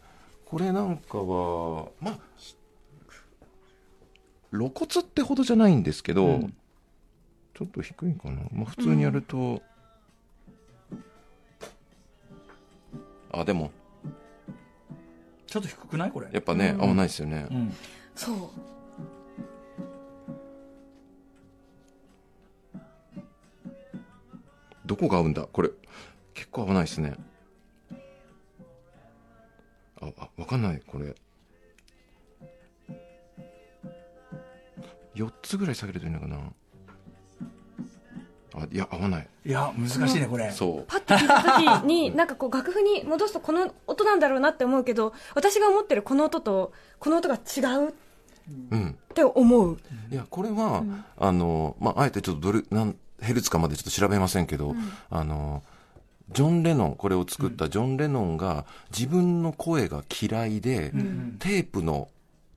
[0.47, 2.19] これなんかは、まあ、
[4.51, 6.55] 露骨ってほどじゃないんですけど、うん
[7.55, 8.43] ちょっと低いかな。
[8.53, 9.61] まあ、普通にやると、
[13.33, 13.73] あ、でも、
[15.49, 16.29] ちょっと低くないこれ？
[16.31, 17.49] やっぱね、合わないですよね。
[17.51, 17.75] うん。
[18.19, 18.37] そう。
[24.85, 25.47] どこが合うんだ？
[25.53, 25.71] これ、
[26.35, 27.15] 結構合わないですね。
[30.01, 31.15] あ、あわかんない、これ。
[35.15, 36.39] 4つぐらい下げるといいのかな。
[38.55, 39.29] あ、いや、合わない。
[39.45, 40.51] いや、難しいね、これ。
[40.51, 40.85] そう。
[40.89, 41.43] パッと聞いた
[41.81, 47.93] 時に、なんかこう楽譜に戻すとこの音なんだろうなって思うけど、私が思ってるこの音と、この音が違うっ
[48.71, 48.99] うん。
[49.15, 49.79] て思う。
[50.11, 50.85] いや、これは、
[51.19, 54.77] あの、まあ、あえてちょっとどれ、なん、ヘルツかまでちょっと調べませんけど、
[55.11, 55.63] あの、
[56.33, 60.93] ジョン・レノン、これを作ったジョン・レノンが自分の声が嫌いで、
[61.39, 62.09] テープの、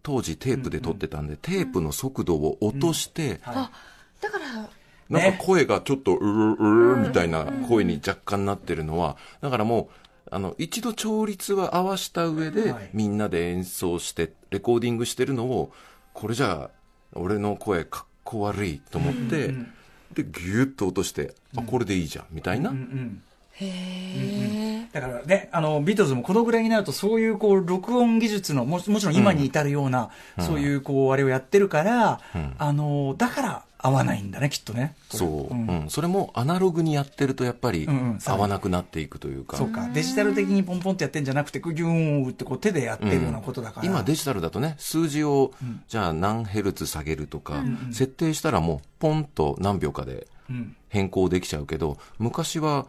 [0.04, 3.72] 当時テープで撮ってたんで、テープの速度を落として、あ、
[4.20, 4.70] だから、
[5.10, 15.72] なんか声がちょっと、うるうるみたいな声に若干なってるのは、だからもう、あの、一度調律は合わした上ではい、みんなで演奏して、レコーディングしてるのを、
[16.14, 16.70] これじゃあ、
[17.14, 19.74] 俺の声かっこ悪いと思って、うん
[20.14, 22.70] で、ギュッと落として、あ、これでいいじゃん、みたいな。
[22.70, 32.56] うんうんへだからね、あの、ビートルズもこのぐらいになると、そういう、こう、録音技術の、ももちろん今に至るような、そういう、こう、あれをやってるから、ん。
[32.58, 34.96] あの、だから合わないんだね、きっとね。
[35.10, 35.68] そう、ん。
[35.68, 35.90] うん。
[35.90, 37.88] それもアナログにやってると、やっぱり
[38.26, 39.58] 合わなくなっていくというか。
[39.58, 43.88] そうか、デジタル的にポンポンってやってんじゃなくて、ギューンってこう手でやってるようなことだから。
[43.88, 45.52] 今デジタルだとね、数字を、
[45.88, 50.76] じゃあ何ヘルツ下げるとか、設定したらもう、ポンと何秒かでうん。
[50.90, 52.88] 変更できちゃうけど、昔は、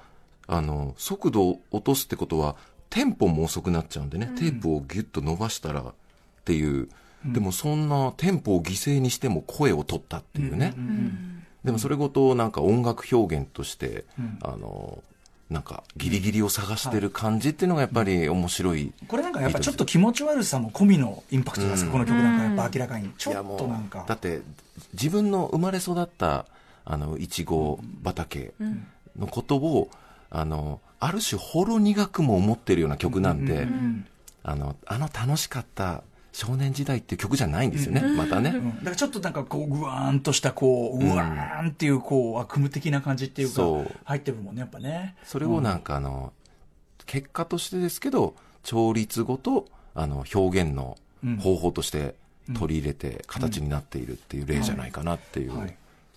[0.48, 2.57] あの、速度を落とすってことは、
[2.90, 5.94] テンポも遅くなっちゃうんでね、テープをギュッと伸ばしたらっ
[6.44, 6.88] ていう、
[7.24, 10.74] でもそんなテンポを犠牲にしても声を取ったっていうね。
[11.64, 14.04] でもそれごとなんか音楽表現として、
[14.42, 15.02] あの、
[15.48, 18.92] なんかギリギリを探してる感じっていうのがやっぱり面白い。
[19.06, 23.11] これなんかやっぱちょっと気持ち悪さも込みのインパクトですか、うんこの曲なんかやっぱ明らかに。
[23.18, 24.04] ちょっとなんか。
[24.08, 24.40] だって
[24.94, 26.46] 自分の生まれ育った
[26.85, 28.52] あのいちご畑
[29.16, 29.88] のことを、
[30.30, 34.06] あのある種ほろ苦くも思ってるような曲なんで、うん
[34.44, 36.02] あのあの楽しかった
[36.33, 38.77] 少年時代って曲じゃないんですよね、またね、うん。
[38.79, 41.68] だからちょっとなんかこう、ぐわーんとしたこう、うわーん。
[41.68, 43.62] っていうこう、悪夢的な感じっていうか
[44.05, 45.14] 入ってるもんね、やっぱね。
[45.25, 46.33] それをなんかあの
[47.05, 50.97] 結果としてですけど調律語とあの表現の
[51.40, 52.14] 方法として
[52.55, 55.77] 取り入れて形になっているっていう例じゃないかなっていう、はい。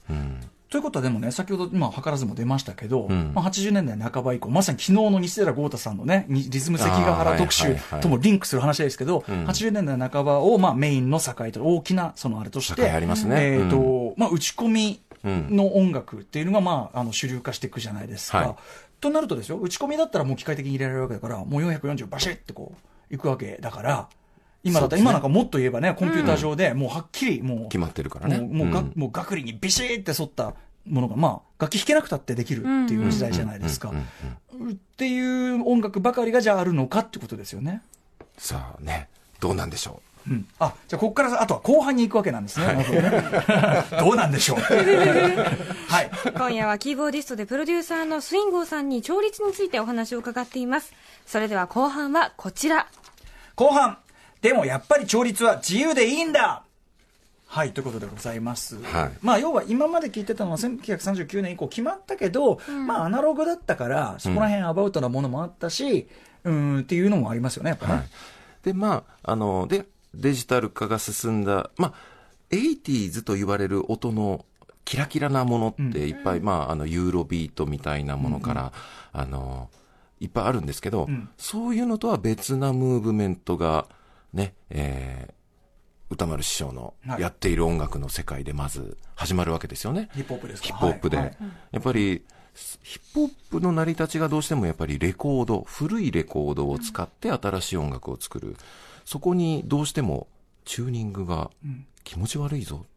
[0.09, 0.39] うん
[0.75, 3.31] ということはでもね、先ほど、まあ、図らずも出ましたけど、ん。
[3.33, 8.01] まあ、80年代半ば以降、まさに昨日の西寺豪太さんのね、にリズム関ヶ原特集はいはいはい。
[8.01, 9.21] ともリンクする話ですけど、ん。
[9.21, 13.53] 80年代半ばを、まあ、メインの境と、大きな、そのあれとして、境ありますね。
[13.53, 18.39] えっ、うと、まあ、打ち込みの音楽っていうのが、まあ、あの、主流化していくじゃないですか。
[18.39, 18.55] はい。
[18.99, 22.73] となるとですよ、打ち込みだったらもう機械的に入れられるわけだから、もう440バシッってこ
[23.09, 24.09] う、いくわけだから、
[24.65, 28.39] 今だったら、今なんかもっと言えばね、コンピューター上でもうはっきり、もう、決まってるからね。
[28.39, 28.93] もうもうが、うん。
[28.95, 30.55] もう楽理にビシーって沿った
[30.87, 33.89] ものが、まあ、楽器弾けなくたってできるっていう時代じゃないですか。
[33.91, 33.93] っ
[34.97, 37.81] ていう音楽ばかりがじゃああるのかってことですよね。
[38.37, 39.07] さあね
[39.39, 40.31] どうなんでしょう？
[40.31, 40.47] うん。
[40.59, 42.65] あ、じゃあここから、あとは後半に行くわけなんですね。
[42.65, 43.23] なるほどね
[43.99, 44.57] どうなんでしょう？
[45.87, 46.11] はい。
[46.35, 50.93] 今夜はキーボーディストでプロデューサーのスインゴーさんに調律についてお話を伺っています。
[51.27, 52.87] それでは後半はこちら。
[53.55, 53.97] 後半。
[54.41, 56.63] でもやっぱり調律は自由でいいんだ
[57.55, 58.75] はい、ということでございます。
[58.83, 66.09] はいまあ、要は今まで聞いてたのは1939年以降決まったけど、まあ、アナログだったから、そこら辺アバウトなものもあったし、
[66.43, 67.93] うーん、っていうのもありますよね、やっぱね。
[67.93, 68.03] はい。
[68.61, 71.93] で、まあ、あの、で、デジタル化が進んだ、まあ、
[72.51, 74.43] 80s と言われる音の
[74.83, 78.73] キラキラなものっていっぱい、まあ、あの、ユーロビートみたいなものから、
[79.13, 79.69] あの、
[80.19, 83.87] いっぱいあるんですけど、んそういうのとは別なムーブメントが、
[84.33, 85.44] ね、えー、
[86.09, 87.21] 歌丸師匠のはい。
[87.21, 90.09] やっている音楽の世界でまず始まるわけですよね。
[90.13, 90.67] ヒップホップですか？
[90.67, 91.17] ヒップホップで。
[91.17, 91.25] はい。
[91.25, 91.37] はい。
[91.71, 92.23] やっぱり、
[92.83, 98.55] ヒップホップの成り立ちがどうしてもやっぱりレコード、古いレコードを使って新しい音楽を作る。
[99.03, 100.27] そこにどうしても
[100.63, 101.51] チューニングが
[102.03, 102.87] 気持ち悪いぞっ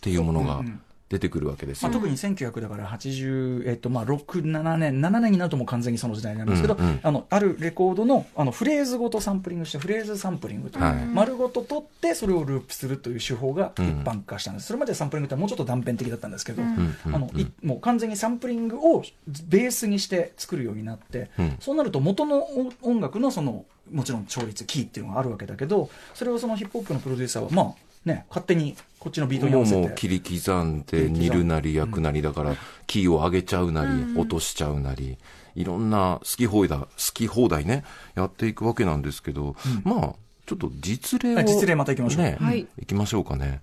[0.00, 0.62] ていうものが
[1.10, 1.98] 出てくるわけですまあ、よ。
[1.98, 7.00] 特に1900だから80、えっとまあ、6、7年、7年になるともう完全にその時代になるんですけど、うんうん。
[7.02, 11.06] あのあるレコードのあのフレーズごとサンプリングして、フレーズサンプリングという、はい。
[11.06, 16.96] 丸ごと取って、それをループするという手法が一般化したんです、それまでサンプリングってもうちょっと断片的だったんですけど、うん。
[17.06, 19.04] あのいもう完全にサンプリングを
[19.48, 21.56] ベースにして作るようになって、うん。
[21.60, 29.80] そうなると元の音音楽のそのもちろん調律、キーっていうのがあるわけだけど、それをそのヒップホップのプロデューサーは、まあね、勝手にこっちのビートに合もうわせて。
[29.80, 35.18] もう切り刻んで煮るなり焼くなりだから、キーを上げちゃうなり、落としちゃうなり、
[35.54, 40.14] いろんな好き放題、好き放題ね、やっていくわけなんですけど、まあ、
[40.46, 41.36] ちょっと実例を。
[41.36, 43.60] はい実例また行きましょうね、はい行きましょうかね。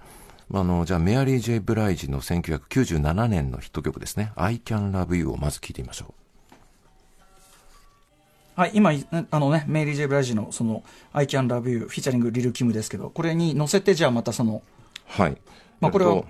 [0.54, 4.34] あの、じゃあ、メアリー・ジェイ・ブライジの1997年のヒット曲ですね。
[4.36, 6.14] I Can Love You をまず聴いてみましょ
[8.56, 10.84] はい、今、いあのね、メイリー・ジェイ・ブライジの、その、
[11.14, 14.62] I Can Love You、フィーチャリング、リル・キムですけど、これに乗せて、じゃあまたその、
[15.18, 15.22] う。
[15.22, 15.38] はい。
[15.80, 16.28] まあこれはえっと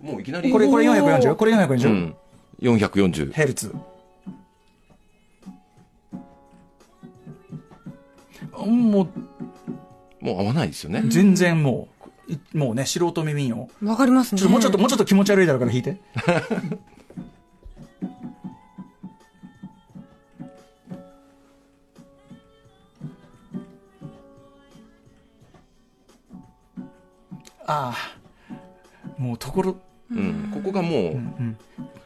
[0.00, 1.34] もういきなり、これ、これ 440?
[1.34, 2.16] これ440、うん。
[2.60, 3.32] 440。
[3.32, 3.74] ヘルツ。
[8.66, 9.08] も
[10.20, 11.08] もう合わないですよねう、。
[11.08, 11.88] 全然も
[12.28, 13.68] う、いもうね、素人耳を。
[13.82, 14.40] わかりますね。
[14.40, 16.00] ちょっともうちょっと、もうちょっと気持ち悪いだろうから弾いて。
[27.70, 29.76] ああ、もうところ、
[30.10, 30.50] うん。
[30.52, 31.20] ここがもう、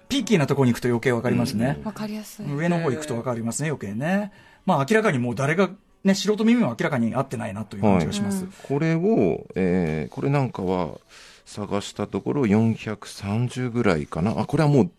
[0.09, 1.81] ピーキーなところに行くと余計わかりますね。
[1.85, 2.55] わかりやすい。
[2.55, 4.33] 上の方行くとわかりますね、余計ね。
[4.67, 5.71] まあ明らかにもう誰が、
[6.05, 8.47] ね、素人耳は明らかに合ってないなという感じがします。
[8.69, 11.01] これを、えーこれなんかは
[11.47, 14.39] 探したところ430ぐらいかな。
[14.39, 14.91] あ、これはもう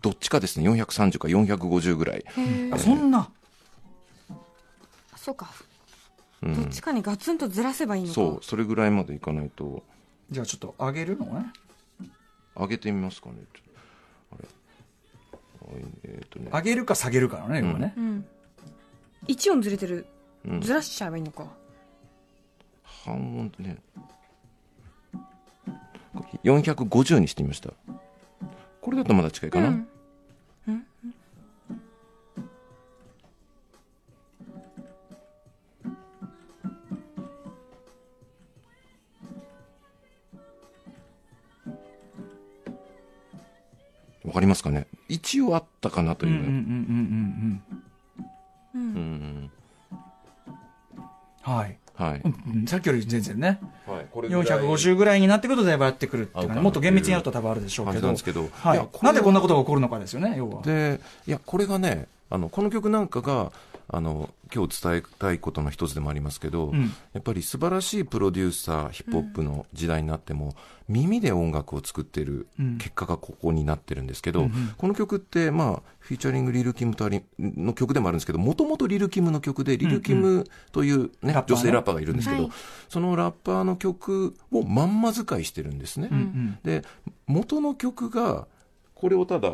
[0.00, 0.68] どっちかですね。
[0.68, 2.24] 430か450ぐらい。
[2.26, 3.28] へーあそんな、
[5.16, 5.50] そうか。
[6.42, 8.14] うんどっちかにガツンとずらせばいいのか。
[8.14, 9.82] そう、それぐらいまでいかないと、
[10.30, 11.52] じゃあちょっと上げるのね。
[12.56, 13.36] 上げてみますかね。
[16.04, 16.50] えっ、とね。
[16.52, 17.94] 上げるか下げるかのね、要はね。
[17.96, 18.26] うん。
[19.26, 20.06] 一音ずれてる。
[20.46, 21.46] うんずらしちゃえばいいのか。
[22.82, 23.78] 半音でね。
[26.44, 27.70] 450にしてみました。
[28.80, 29.68] これだとまだ近いかな。
[29.68, 29.88] うん
[44.34, 44.88] わかりますかね？
[45.08, 47.62] 一応あったかなといううんうんうんうんね。
[48.74, 49.50] うんうん。
[51.40, 51.78] はい。
[51.94, 52.22] はい。
[52.24, 53.60] うんさっきより全然ね。
[53.86, 54.06] はい。
[54.10, 58.00] これ450ぐらいになってくるとだいぶやってくるっていうかね、もっと厳密にやると多分あるでしょうけど。
[58.00, 58.48] なんですけど。
[58.50, 60.62] はいやこれなんでこんなことが起こるのかですよね、要は。
[60.62, 63.52] で、いや、これがね、あの、この曲なんかが、
[63.88, 66.92] あの、今日伝えたいことの一つでもありますけど、うん。
[67.12, 70.54] やっぱり素晴らしいプロデューサー、ヒップホップの時代になっても、
[70.88, 72.78] 耳で音楽を作っているうん。
[72.78, 74.74] 結果がここになってるんですけど、うんうん。
[74.76, 81.44] この曲って、まあ、フィーチャリングリル・キムとありの曲でもあるんですけど、もともとリル・キムの曲で、リル・キムという、ねラッパーね。
[81.48, 82.52] 女性ラッパーがいるんですけど、はい。
[82.88, 86.08] そのラッパーの曲をまんま使いしてるんですね。
[86.10, 86.58] うんうん。
[86.62, 86.82] で
[87.26, 88.46] 元の曲が
[88.94, 89.52] これをただ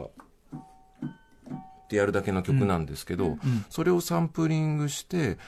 [1.91, 5.39] ってやるだけの曲なんですけど、んそれをサンプリングして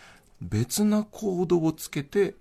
[0.40, 2.34] 別なコードをつけて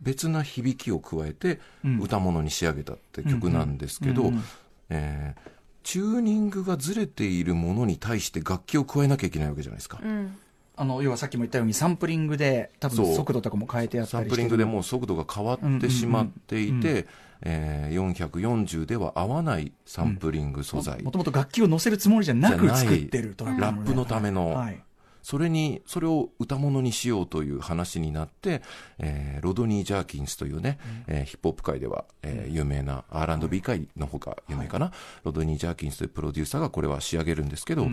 [0.00, 2.00] 別な響きを加えてうん。
[2.00, 4.42] 歌物に仕上げたって曲なんですけど、うんうん。
[4.88, 5.52] えー
[5.84, 9.98] チューニングがずれているものに対して楽器を加えなきゃいけないわけじゃないですか。
[10.00, 10.36] うん。
[10.76, 16.76] あの、要はさっきも言ったようにサンプリングで多分速度とかも変えてやったりサンプリングでもう速度が変わってしまっていうん。
[16.76, 16.80] うん。
[16.80, 17.06] て、
[17.42, 21.02] えー440では合わないサンプリング素材。
[21.02, 23.78] もともと楽器を乗せるつもりじゃなく作ってるトラックなので。
[23.80, 24.82] ラップのためのはい。
[25.22, 28.62] それに、それを歌物にしようという話になって、
[28.98, 34.92] えーロドニー・ジャーキンスというね、えーヒップホップ界では、えー有名な R&B 界の方が有名かな、
[35.24, 37.88] ロドニー・ジャーキンスというプロデューサーがこれは仕上げるんですけど、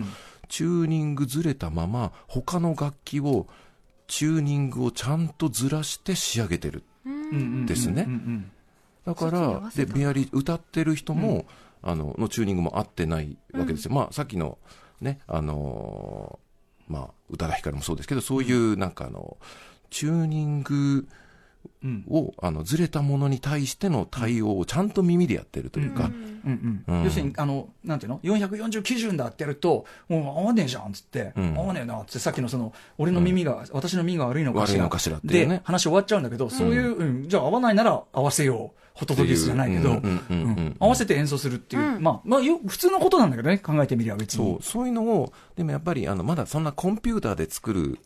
[0.48, 3.46] チューニングずれたまま、他の楽器を、
[4.08, 6.82] チューニングをちゃんとずらして仕上げてる。
[7.06, 8.50] うんうんうんですねうんうん。
[9.06, 9.94] だからで、た。
[9.94, 11.46] ベアリー、歌ってる人も、
[11.82, 13.94] あの、のチューニングも合ってないわけですよ。
[13.94, 14.58] まあ、さっきの、
[15.00, 16.49] ね、あのー
[16.90, 19.38] まあ、宇多田ヒカルもそうですけど、そういう、なんかあの、
[19.90, 21.08] チューニング
[22.08, 26.40] を、あの、ずれたものに対しての対応をちゃんと耳でやってるというか、うん。
[26.44, 27.04] うんうん。
[27.04, 31.54] 要するに、あの、なんていうの ?440 基準だってやると、もう合わねえじゃんっつって、うん。
[31.56, 34.98] 合わねえなっつって、さっきのその、俺の耳が、私の耳が悪いのかしら。
[34.98, 35.46] しらってね。
[35.46, 38.80] で、話終わっちゃうんだけど、そういう、うんじゃあ合わないなら合わせよう。
[38.94, 40.02] ホットドギスじゃないけど、
[40.78, 44.44] 合わせて演奏するっていう、まあ、まあ、よ普通のことなんだけどね、考えてみりゃ別に。
[44.44, 47.98] そう、そういうのを、でもやっぱり、あの、まだそんなコンピューターで作る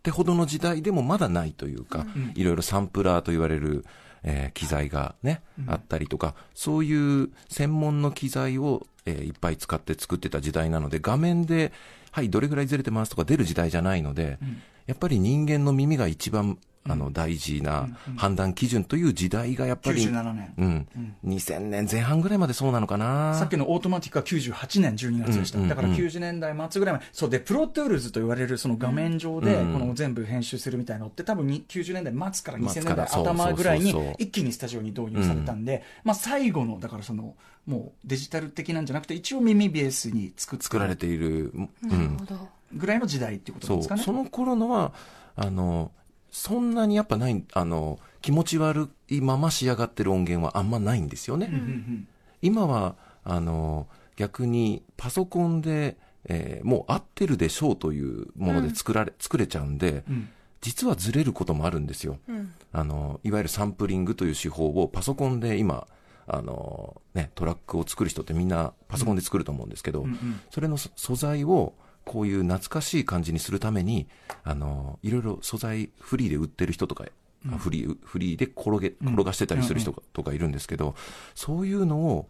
[0.00, 3.84] ってほどの時代でもまだないというか、いろいろサンプラーと言われる、
[4.22, 11.72] えー機材がね、あったりとか、そういう専門の機材を、えーいっぱい使って作ってた時代なので、画面で、
[12.12, 14.38] はい、どれぐらいずれてますとか出る時代じゃないので、
[14.86, 16.58] やっぱり人間の耳が一番、
[16.88, 20.54] あの、大事な判断基準という時代がやっぱり、97年。
[20.56, 20.88] うん、
[21.26, 23.34] 2000年前半ぐらいまでそうなのかな。
[23.34, 25.58] さっきのオートマティックは98年12月でした。
[25.58, 27.04] うんうんだから90年代末ぐらいまで。
[27.12, 42.48] そうで、プロトゥールズと言われるその画面上で、うんこの全部編集するみたいなのって多分に90年代末から2000年代末からそう頭ぐらいに一気にスタジオに導入されたんで、まあ最後の、だからその、もうデジタル的なんじゃなくて、一応耳ベースに作っ作られている、うんなるほど。
[42.72, 44.02] ぐらいの時代っていうことですかね。
[44.02, 44.92] その頃のは、
[45.36, 45.92] あの、
[46.30, 51.46] そんなにやっぱない、あの、気持ち悪いまま仕上がってる音源はあんまないんですよね。
[51.46, 52.08] うんうん
[52.42, 60.28] 今は、あの、逆にパソコンで、えーもう合ってるでしょうというもので作られ、作れちゃうんで、うん
[60.62, 62.18] 実はずれることもあるんですよ。
[62.28, 62.52] うん。
[62.72, 65.86] あの、いわゆるサンプリングという手法をパソコンで今、
[66.26, 71.72] あの、ね、トラックを作る人ってみんなパソコンで作ると思うんですけど、うんうんそれの素素材を
[72.04, 74.08] こういう懐かしい感じにするために、
[74.42, 77.04] あの、いろいろ素材フリーで売ってる人とか、
[77.48, 80.94] あフリー、フリーで転げ、転がしてたりする人がとかいるんですけど、
[81.34, 82.28] そういうのを、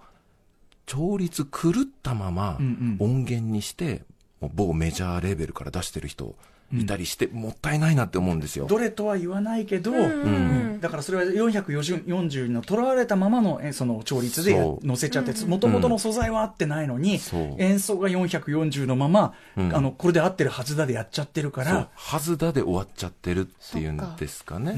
[0.86, 3.12] 調律狂ったままうんうん。
[3.12, 4.02] 音源にして、
[4.41, 6.34] もう某メジャーレベルから出してる人
[6.72, 8.66] いたりして、もったいないなって思うんですよ。
[8.66, 10.78] どれとは言わないけど、うん。
[10.80, 14.55] だからそれは440のとらわれたままのえその調律で
[14.86, 17.18] 載せちゃって、もともとの素材は合ってないのに、
[17.59, 19.76] 演奏が440のまま、うん。
[19.76, 24.76] あのこれで合ってるはずだでやっちゃってるから、はずだで終わっちゃってるっていうんですかね。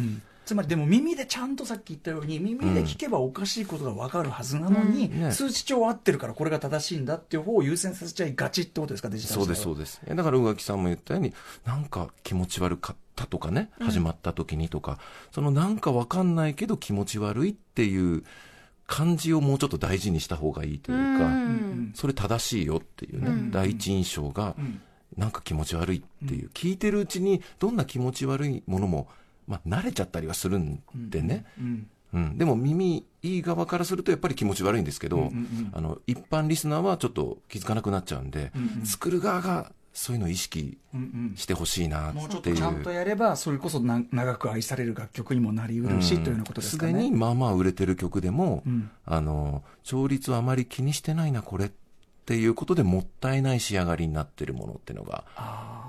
[0.52, 5.20] うんつまりでも耳でちゃんとさっき言ったように耳で聞けばおかしいことが分かるはずなのに、うん。
[5.20, 5.32] ね。
[5.32, 9.08] 数値帳合ってるからこれが正しいんだっていう方を優先させちゃいがちってことですか？
[9.08, 10.02] デジタルそうです、そううです。
[10.06, 11.32] えだから、宇垣さんも言ったように、
[11.64, 14.98] なんか気持ち悪かったとかね、始まった時にとか、
[15.30, 18.24] そのなんかわかんないけど気持ち悪いっていう
[18.86, 21.92] 感じをもうちょっと大事にした方がいいというか、うん。
[21.94, 23.50] それ正しいよっていうね、うん。
[23.50, 24.82] 第一印象がん、
[25.16, 29.08] なんか気持ち悪いっていう、聞いてるうちにどんな気持ち悪いものも、
[29.46, 35.70] まあ、慣れちゃったりはするんでね、うんうん、でも耳いい側からするとやっぱり気持ち悪いんですけど、うんうんうん。
[35.72, 38.86] あの一般リスナーはちょっと気づかなくなっちゃうんで、うんうん。
[38.86, 41.02] 作る側がそういうのを意識うんう
[41.34, 42.28] んしてほしいなもう。
[42.28, 42.56] ちょっていう。
[42.56, 46.92] っとちゃんとやればそれこそな長く愛される楽曲にもなりうるし、というようなことですかね。
[46.92, 48.90] すでにまあまあ売れてる曲でも、うん。
[49.06, 51.70] あの、調律をあまり気にしてないな、これっ
[52.24, 55.24] ていうことでもったいない仕上がりになってるものっていうのが、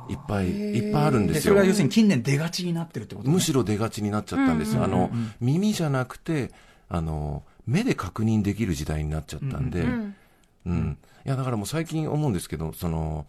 [0.09, 1.65] いっぱいいっぱいあるんですそれが。
[1.65, 4.83] 要するに近年出がちになってるってことねむしろ出がちになっちゃったんですよ。
[4.83, 6.51] あの、耳じゃなくて、
[6.89, 10.15] あの、目で確認できる時代になっちゃったんで、うん
[10.65, 10.97] うん。
[11.25, 13.25] いや、だからもう最近思うんですけど、その、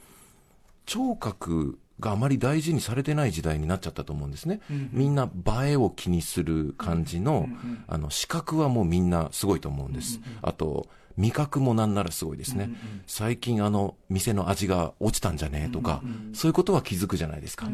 [0.86, 4.60] 聴覚があまり大事にされてない時代になっちゃったと思うんですね。
[4.92, 5.30] みんな
[5.64, 7.48] 映えを気にする感じの、
[7.86, 10.20] あの、視覚はもうみんなすごいと思うんです。
[10.42, 12.70] あと、味覚もなんならすごいですね。
[13.06, 15.66] 最近あの、店の味が落ちたんじゃね？
[15.68, 16.02] えとか、
[16.32, 17.68] そういうことは気づくじゃないですか。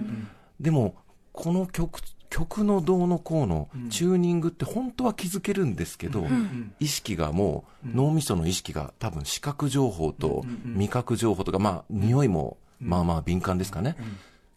[0.61, 0.95] でも、
[1.33, 6.27] この曲、曲のどうのこうのチューニングって本当は気づけるんですけど、
[6.79, 13.97] 意識がもう、脳みその意識が多分視覚情報と味覚情報とか、まあ、匂いも、まあまあ敏感ですかね。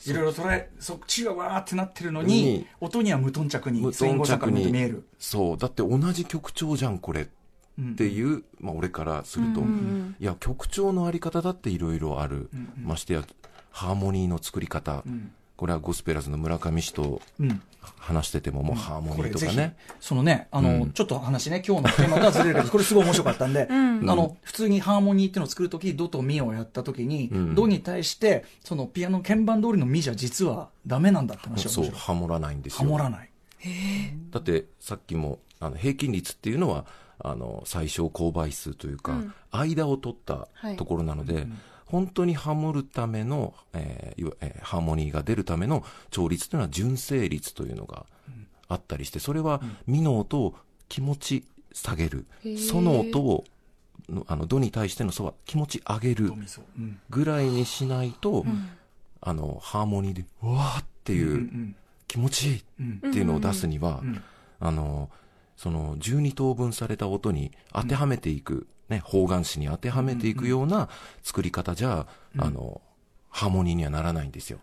[0.06, 4.70] いろいろ捉え、そっちがわーってなってるのにに、音には無頓着に、無頓着に。
[4.70, 5.08] 見える。
[5.18, 5.58] そう。
[5.58, 7.22] だって同じ曲調じゃん、これ。
[7.22, 7.28] っ
[7.98, 12.50] ていう、まあ俺からすると、いや、曲調のあり方だっていろいろある。
[12.82, 13.24] ましてや、
[13.72, 15.04] ハーモニーの作り方。
[15.56, 17.62] これはゴスペラーズの村上氏とうん
[17.98, 31.92] 話してても、もうハーモニーとかね。、そのね、あの、うんちょっと話ね、今日のテーマとはずれるけど、 これすごい面白かったんで、あの、普通にハーモニーっていうのを作るとき、ドとミをやったときに、んドに対して、そのピアノ鍵盤通りのミじゃ実はダメなんだって話がそう。
[31.92, 32.80] ハモらないんですよ。
[32.80, 33.30] ハモらない。
[34.32, 36.86] だってさっきもあの平均率っていうのは
[37.24, 39.22] あの最小公倍数というか、
[39.52, 40.76] 間を取ったはい。
[40.76, 41.48] ところなので、
[41.86, 48.06] 本当にハモるための、えーえーハーモニーが出るための調律というのは純正率というのが
[48.68, 50.56] あったりしてそれはミの音を
[50.90, 52.26] 気持ち下げる。
[52.58, 53.46] ソの音を、
[54.10, 56.34] のあの、ドに対してのソは気持ち上げる
[57.10, 58.46] ぐらいにしないと、
[59.22, 64.22] あの、ハーモニーで、うわーっていう、うん気持ちいいっていうのを出すには、うん。
[64.60, 65.10] あの、
[65.56, 70.90] その12等分された音に当てはめていく、ね、方眼紙に当てはめていくような
[71.24, 72.82] 作り方じゃ、あの、
[73.30, 74.60] ハーモニーにはならないんですよ。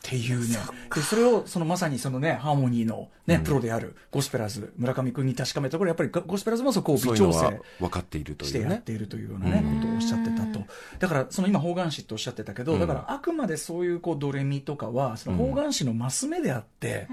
[0.00, 0.56] っていうね。
[0.94, 8.72] で、それを、そのまさにそのね、ハーモニーのね、プロであるゴスペラーズ、村上くんに確かめたところ、やっぱりゴスペラーズもそこを微調整分かっているとしていうね。
[8.72, 10.64] やっているというようなね、ことをおっしゃってたと。
[10.98, 17.06] だから、その今、方眼紙っておっしゃってたけど、だから、あくまでそういう、こう、ドレミとかは、その方眼紙のマス目であって、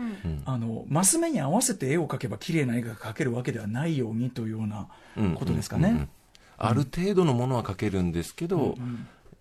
[0.46, 4.88] あの、マス目に合わせて絵を描けば綺麗な絵が描けるわけではないようにというような
[5.36, 5.92] ことですかうんうん。
[5.92, 5.98] うん。
[6.00, 6.08] ね。
[6.58, 8.76] ある程度のものは描けるんですけど、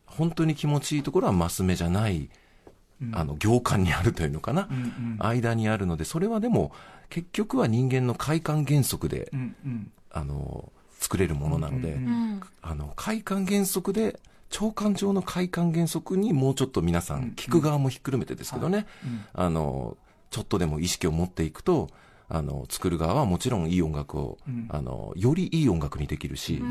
[0.04, 2.28] 本当に気持ちいいところはマス目じゃない、
[3.12, 4.68] あの、行間にあるというのかな、
[5.18, 6.72] 間にあるので、それはでも、
[7.10, 9.92] 結局は人間の快感原則で、うんうん。
[10.10, 14.18] あの、作れるものなので、うんあの、快感原則で、
[14.48, 18.86] 長官上の快感原則にもうちょっと皆さん、聞く側もひっくるめてですけどね、
[19.34, 19.96] あの、
[20.30, 21.90] ちょっとでも意識を持っていくと、
[22.28, 24.38] あの、作る側はもちろんいい音楽を、
[24.68, 26.62] あの、よりいい音楽にできるし、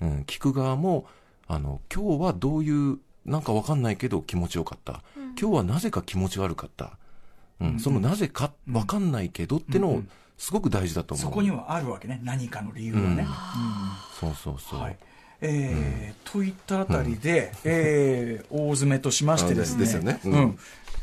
[0.00, 1.06] うん、聞く側も、
[1.46, 5.02] あの、今日はどういう、なんかわかんないけど気持ちよかった。
[5.40, 6.96] 今日はなぜか気持ち悪かった。
[7.60, 10.02] うん、そのなぜかわかんないけどってのを、
[10.36, 11.24] すごく大事だと思う。
[11.26, 13.26] そこにはあるわけね、何かの理由はね。
[14.18, 14.80] そうそうそう。
[14.80, 14.96] はい。
[15.40, 20.20] えーといったあたりで、えー大詰めとしましてですね、あですよね。
[20.24, 20.38] ううん。
[20.40, 20.58] ん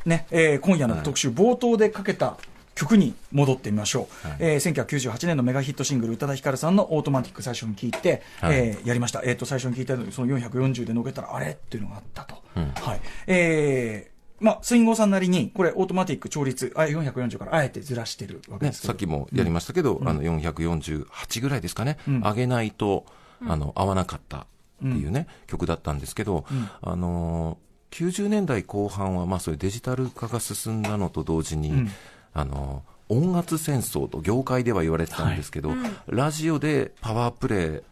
[0.06, 2.38] ねえー今夜の特集、冒頭でかけた
[2.76, 4.38] 曲に戻ってみましょう、はい。
[4.40, 8.58] えー1998年のメガヒットシングル宇多田ヒカルさんの「オートマティック」最初に聞いて、はい。
[8.58, 11.52] えーやりました、えー、と最初に聞いたのその440でのけたらあれ？
[11.52, 13.02] っていうのがあったと、はい。
[13.28, 14.11] えー
[14.42, 23.06] まあ、スインゴーさんなりに、これ、オートマティック調律、あ440からあえてずらしてるわけね、ですけど、さっきもやりましたけど、あの448ぐらいですかね、上げないと、
[23.48, 24.44] あの合わなかったっ
[24.80, 26.46] ていうね、曲だったんですけど、
[26.82, 31.88] あのー90年代後半は、まあ、そういうデジタル化が進んだのと同時に、
[32.34, 35.72] あのー音圧戦争と業界では言われてたんですけど、
[36.08, 37.92] ラジオでパワープレイ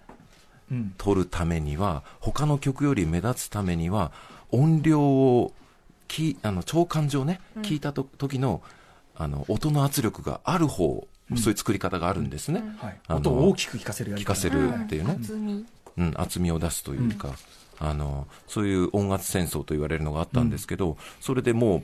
[0.71, 0.93] うん。
[0.97, 4.11] 取るためには、他の曲より目立つためには、
[4.51, 5.53] 音量を
[6.09, 8.61] きあの長官上ね、聞いたと時の
[9.15, 11.07] あの音の圧力がある方、
[11.37, 12.63] そういう作り方があるんですね。
[12.79, 14.25] はい、あの音を大きく聞かせるやり方。
[14.25, 15.65] 聞かせるっていうね、厚み。
[15.97, 17.35] うん、厚みを出すというか、
[17.79, 21.83] あの、そういう音圧戦争と言われるのがあったんですけど、それでもう、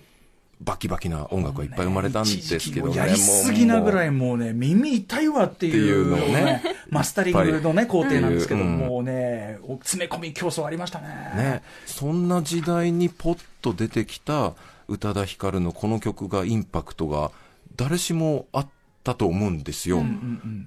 [0.61, 2.95] バキバキな音楽がいっぱい生まれたんですけどね。
[2.95, 11.07] やりすぎなぐらいももうね、耳痛いわっていうのをねマスタリングのね、工程なんですけど、うんもうね、お詰め込み競争ありましたね。
[11.33, 14.53] うね、そんな時代にポッと出てきた
[14.87, 17.31] 宇多田ヒカルのこの曲がインパクトが
[17.75, 18.67] 誰しもあっ
[19.03, 20.03] たと思うんですよ。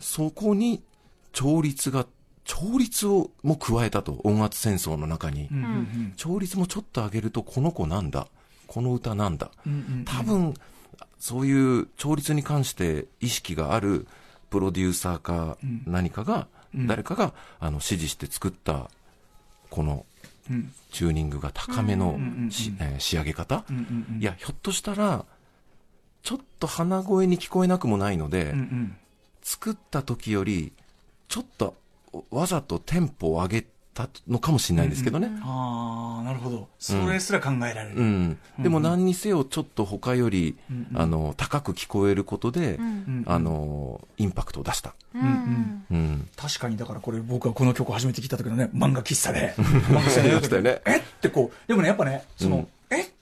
[0.00, 0.82] そこに
[1.32, 2.06] 調律が、
[2.44, 5.48] 調律をも加えたと、音圧戦争の中に。
[5.50, 8.28] うんうん調律もちょっと上げると、この子なんだ、
[8.68, 9.50] この歌なんだ。
[9.66, 10.54] うんうん多分、
[11.18, 14.06] そういう調律に関して意識がある
[14.50, 18.88] プロデューサーか何かが、誰かがあの指示して作った、
[19.70, 20.06] この
[20.50, 20.72] うん。
[20.90, 24.22] チューニングが高めのえー仕上げ方、うんうんうん。
[24.22, 25.26] いや、ひょっとしたら、
[26.22, 28.96] ちょっと鼻声に聞こえなくもないので、うんうん。
[29.42, 30.72] 作った時より、
[31.28, 31.76] ちょっと
[32.30, 33.66] わざとテンポを上げ
[33.98, 35.28] たのかもしれないですけどね。
[35.42, 36.68] ああ、なるほど。
[36.78, 37.96] それすら考えられる。
[37.96, 40.56] うん、でも何にせよちょっと他より、
[40.94, 43.24] あの高く聞こえることで、ん。
[43.26, 45.84] あのインパクトを出した、うんん。
[45.90, 49.54] うん、確かにだからこれ僕はこの曲初めて聞いた時のね、漫画喫茶で。
[49.58, 50.82] 漫画喫茶で。
[50.86, 50.98] え？
[50.98, 52.62] ってこう、でもね、やっぱね、その、うん。
[52.62, 52.68] え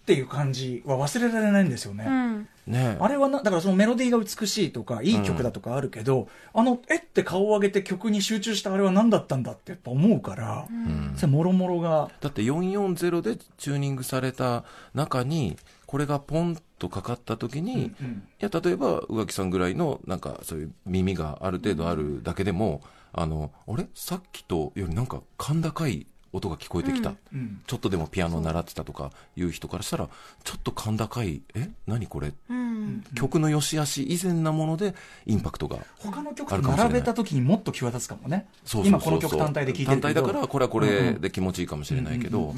[0.07, 2.05] っていう感じは忘れられないんですよね。
[2.07, 2.49] うん。
[2.69, 10.69] ねあれはな、だからそのメロディーが美しいとか、いい曲だとかあるけど、あの、えって顔を上げて曲に集中したあれは何だったんだってやっぱ思うから、
[11.17, 14.63] それもろもろが、だって440でチューニングされた
[14.95, 17.91] 中にこれがポンとかかった時に、い
[18.39, 22.81] や例えば宇垣さんぐらいのなんかそういう耳がある程度あるだけでも、
[23.13, 23.89] あのあれ？
[23.95, 27.61] さっきとよりなんか甲高い音が聞こえてきた、うん。
[27.67, 30.09] ちょっとでもピアノ習ってたとかいう人からしたら
[30.45, 33.05] ちょっと甲高いえ何これ、うん。
[33.15, 38.47] 曲の良し悪し以前なものでインパクトが他の曲と並べた時にもっと際立つかもね。
[38.65, 39.11] そうそうそうそう。
[39.11, 40.03] 今この曲単体で聴いてるけど。
[40.03, 42.55] 単体だからこれはこれで気持ちいいかもしれないけど、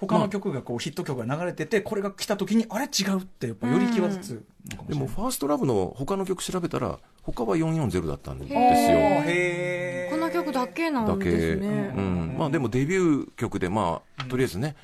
[0.00, 2.84] 他の曲がこうヒット曲が流れてて、これが来た時に、あれ？
[2.84, 4.88] 違うって、やっぱより際立つのかもしれない。
[4.88, 8.58] でも、ファーストラブの他の曲調べたら、他は440だったんですよ。
[8.60, 9.14] へー。
[9.14, 9.83] この曲
[10.66, 11.94] だけなんですね。
[11.96, 12.36] うん。
[12.38, 14.76] まあでもデビュー曲で、まあ、とりあえずね、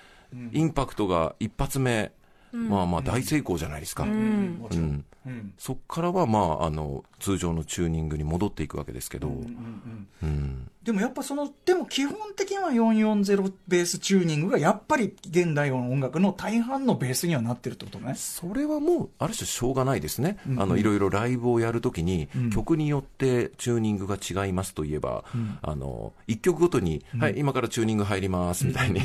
[0.53, 2.13] インパクトが一発目、
[2.53, 4.05] まあまあ大成功じゃないですか。
[4.05, 5.33] うんうん。
[5.33, 18.15] うんそこからは、まあ、あの、通常のチューニングに戻っていくわけですけど、うんでもやっぱその、でも基本的には440ベースチューニングがやっぱり現代の音楽の大半のベースにはなってるってことね。
[18.17, 20.39] それはもう、ある種しょうがないですね。
[20.57, 25.25] あの、いろいろライブをやるときに、曲によってチューニングが違いますといえば、
[25.61, 29.01] あの、一曲ごとに、はい、今からチューニング入りますみたいに、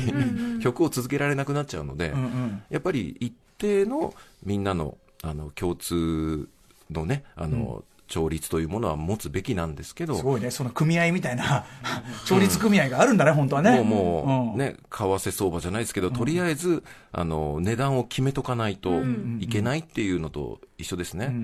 [0.60, 4.96] 曲を続けられなくなっちゃうので、んやっぱり一定のみんなの、
[5.28, 6.48] あの、共通
[6.90, 11.64] のね、あの、調律というものは持つべきなんですけど、すごいね、その組合みたいな、
[12.24, 13.80] 調律組合があるんだね、本当はね。
[13.82, 14.58] もうもう、ん。
[14.58, 19.02] ね、為替相場じゃないですけど、とりあえず、あの、値段を決めとかないと
[19.40, 21.34] いけないっていうのと一緒ですね。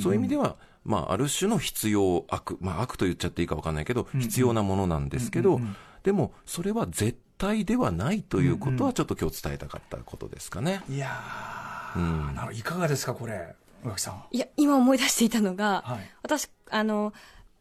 [0.00, 5.60] そういう意味では、まあ、ある種の必要悪、まあ、悪と言っちゃっていいかわかんないけど、必要なものなんですけど、
[6.04, 10.82] でも、それは絶対ではないということは、ちょっと今日伝えたかったことですかね。
[10.88, 11.61] いやー、
[12.00, 12.52] なるほど。
[12.52, 14.24] いかがですか、これ、宇垣さん。
[14.30, 16.10] いや、今思い出していたのが、はい。
[16.22, 17.12] 私、あの、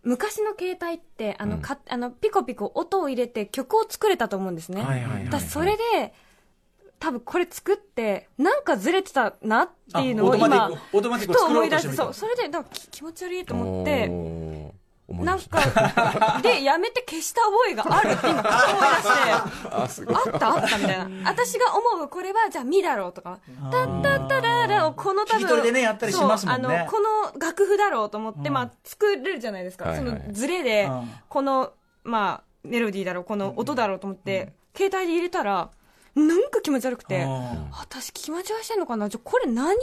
[0.04, 4.84] 昔の携帯って、あの、かあのピコピコ音を入れて曲を作れたと思うんですね。
[5.30, 6.14] 私、それで、
[7.00, 14.72] 多分これ作って、なんかずれてたなっていうのを今、ふと思い出してそう、それで、なんかき気持ち悪いと思って、
[15.12, 15.62] 思いなんました。
[15.62, 20.16] か、で、やめて消した覚えがあるって今、思い出して、あ、すごい。
[20.16, 21.30] あったあったみたいな。
[21.30, 23.40] 私が思うこれは、じゃあ、ミだろうとか、
[23.72, 25.46] タッタッタララをこの多分。
[25.46, 26.68] 聞き取りでねやったりしますもんね。
[26.68, 27.00] そうあの、こ
[27.34, 29.96] の楽譜だろうと思って、まあ、作れるじゃないですか。
[29.96, 31.72] そのズレでうん、この、
[32.04, 35.70] まあ、メロディーだろう、この音だろうと思って、携帯で入れたら、
[36.16, 37.70] なんか気持ち悪くて、うん。
[37.72, 39.08] 私聞き間違いしてんのかな？
[39.08, 39.76] じゃあこれ何？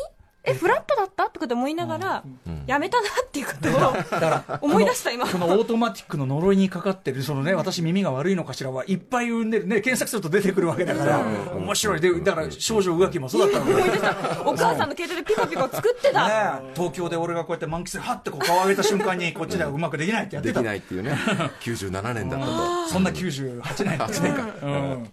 [0.49, 1.31] え、フラットだった？
[1.31, 2.25] とかって思いながら、
[2.67, 5.27] やめたなっていうことを 思い出した今。
[5.27, 11.21] このオートマティックの呪いにかかってる、そのね、私耳が悪いのかしらはいっぱい生んでるね、検索すると出てくるわけだから、
[11.57, 12.01] 面白い。
[12.01, 13.83] で、だから少女浮気もそうだったのね。
[13.83, 14.43] 思い出した。
[14.45, 16.61] お母さんの携帯でピコピコ作ってた。
[16.75, 20.61] 東京で俺がこうやって満喫ではってこう顔上げた瞬間にこっちではうまくできないってやってた。
[20.61, 21.13] できないっていうね、
[21.63, 22.89] 97年だったと。
[22.89, 25.11] そんな98年8年か、うん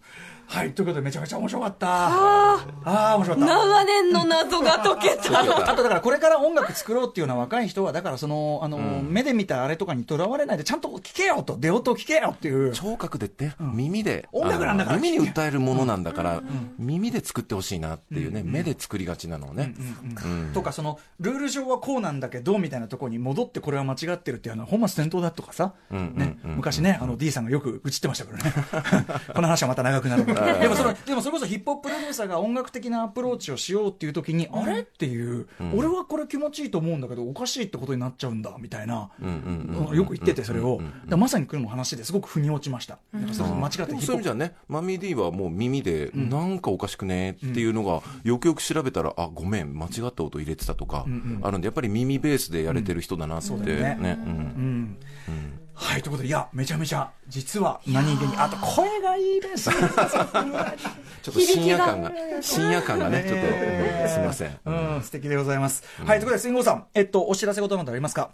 [0.48, 0.74] はい。
[0.74, 1.88] ということでめちゃめちゃ面白かった。
[1.90, 2.68] あ。
[2.84, 3.54] あ面白かった。
[3.54, 5.40] 長年の謎が解けた。
[5.72, 12.72] あとだからこれから音楽作ろうっていうのは若い人はだからそのあの、目で見たあれとかにとらわれないでちゃんと聞けよと出音聞けよっていう。
[12.74, 16.42] 聴覚でって、耳で、音楽なんだから耳に訴えるものなんだから、
[16.78, 19.74] 耳で作ってほしいなっていうね、目で作りがちなのをね。
[20.24, 26.38] うんとかそのルール上はこうなんだけどみたいなところに戻ってこれは間違ってるっていうのは本末転倒だとかさ、ね。
[26.44, 28.54] 昔ねあの D さんがよく愚痴ってましたからね。
[29.34, 30.26] この話はまた長くなる。
[30.26, 34.80] のででもそのでもそれこそヒップホッププロデューサーが音楽的なアプローチをしようっていう時に、あれ？
[34.80, 39.12] っていう、俺はこれ気持ちいいと思うんだけどおかしいってことになっちゃうんだみたいな、
[39.94, 42.12] よく言っててそれを、まさに来るの話です。
[42.12, 51.06] ごく腑に落ちました、だからそれ間違ってでもヒップホップそういう意味じゃね、マミー D はもう耳で、なんかおかしくねっていうのが、よくよく調べたら、あ、ごめん、間違った音入れてたとか、
[51.42, 53.60] あるんで、やっぱり耳ベースでやれてる人だなって、うん。
[53.60, 53.96] そうだよね。
[54.02, 54.18] ね。
[54.26, 54.98] うん
[55.78, 59.70] はい、ということで、いや、めちゃめちゃ、実は何気に、あと声がいいです。
[59.70, 62.12] ちょっと深夜感が、
[62.42, 63.50] 深夜感がね、ちょっと、う
[64.06, 64.58] んすみません。
[64.66, 65.84] うん、素敵でございます。
[66.04, 68.30] はい、ということで、千郷さん、えっと、お知らせ事などありますか？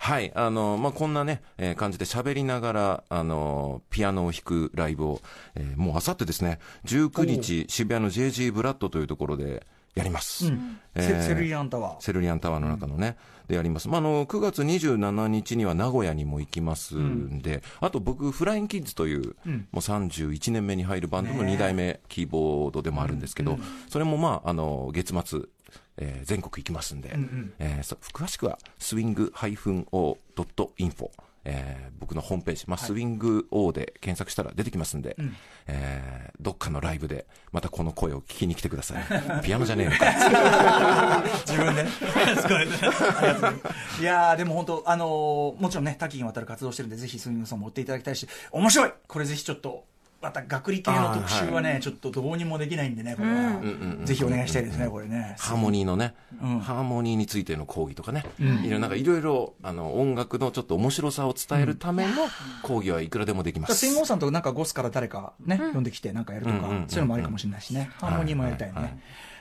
[0.00, 5.20] はい、あの、まあ、こんなね、えー感じで喋りながら、あの、ピアノを弾くライブを、
[5.56, 10.46] えーもうあさってですね、19日、渋谷の JG ブラッドというところでやります。
[10.94, 12.02] えーセセルリアンタワー。
[12.02, 13.16] セルリアンタワーの中のね、
[13.48, 13.88] でやります。
[13.88, 19.32] まあ、あの、9月27日には名古屋にも行きますんで、あと僕、フラインキッズという、も
[19.74, 25.40] う31年目に入るバンドの2代目キーボードでもあるんですけど、それもまあ、あの、月末、
[25.96, 27.10] えー全国行きますんで、
[27.58, 31.10] えーそ詳しくは、スウィング -o.info。
[31.44, 35.16] えー僕のホームページ、まあ、スウィング O で検索したら出てきますんで、
[35.66, 39.04] えーどっかのライブで、またこの声を聞きに来てください。
[39.42, 41.24] ピアノじゃねえのか。
[41.46, 41.90] 自分で ね。
[44.00, 49.84] いやー、でも本当、あのーもちろんね、多岐にわたる活動してるんで、ぜひ、スミさんも追っていただきたいし、面白いこれぜひちょっと、
[50.20, 53.60] また、学理系の特集はね、ちょっとどうにもできないんでね、これは。
[54.04, 55.36] ぜひお願いしたいですね、これね。
[55.38, 62.12] ハーモニーのね、うんハーモニーについての講義とかね、いろいろなんかいろいろあの音楽のちょっと面白さを伝えるための
[62.62, 63.76] 講義はいくらでもできます。
[63.76, 67.90] 千郷さんとなんかゴスから誰かね、呼んできてなんかやるとか、うんうんうんうんそういうのもありかもしれないしね。
[68.00, 68.74] ハーモニーもやりたいね。
[68.74, 68.98] はいはい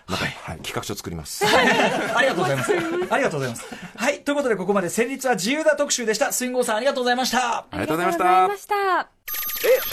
[0.07, 1.43] また、はい、企画書作ります。
[1.45, 2.71] ありがとうございます。
[3.09, 3.65] ありがとうございます。
[3.95, 4.21] はい。
[4.21, 6.31] ということで、ここまで戦慄は自由だ特集でした。
[6.31, 7.57] スインゴーさん、ありがとうございました。
[7.59, 8.93] ありがとうございましたありがとうござ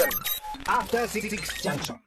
[0.04, 0.43] いました。
[0.66, 2.04] After Six Junction.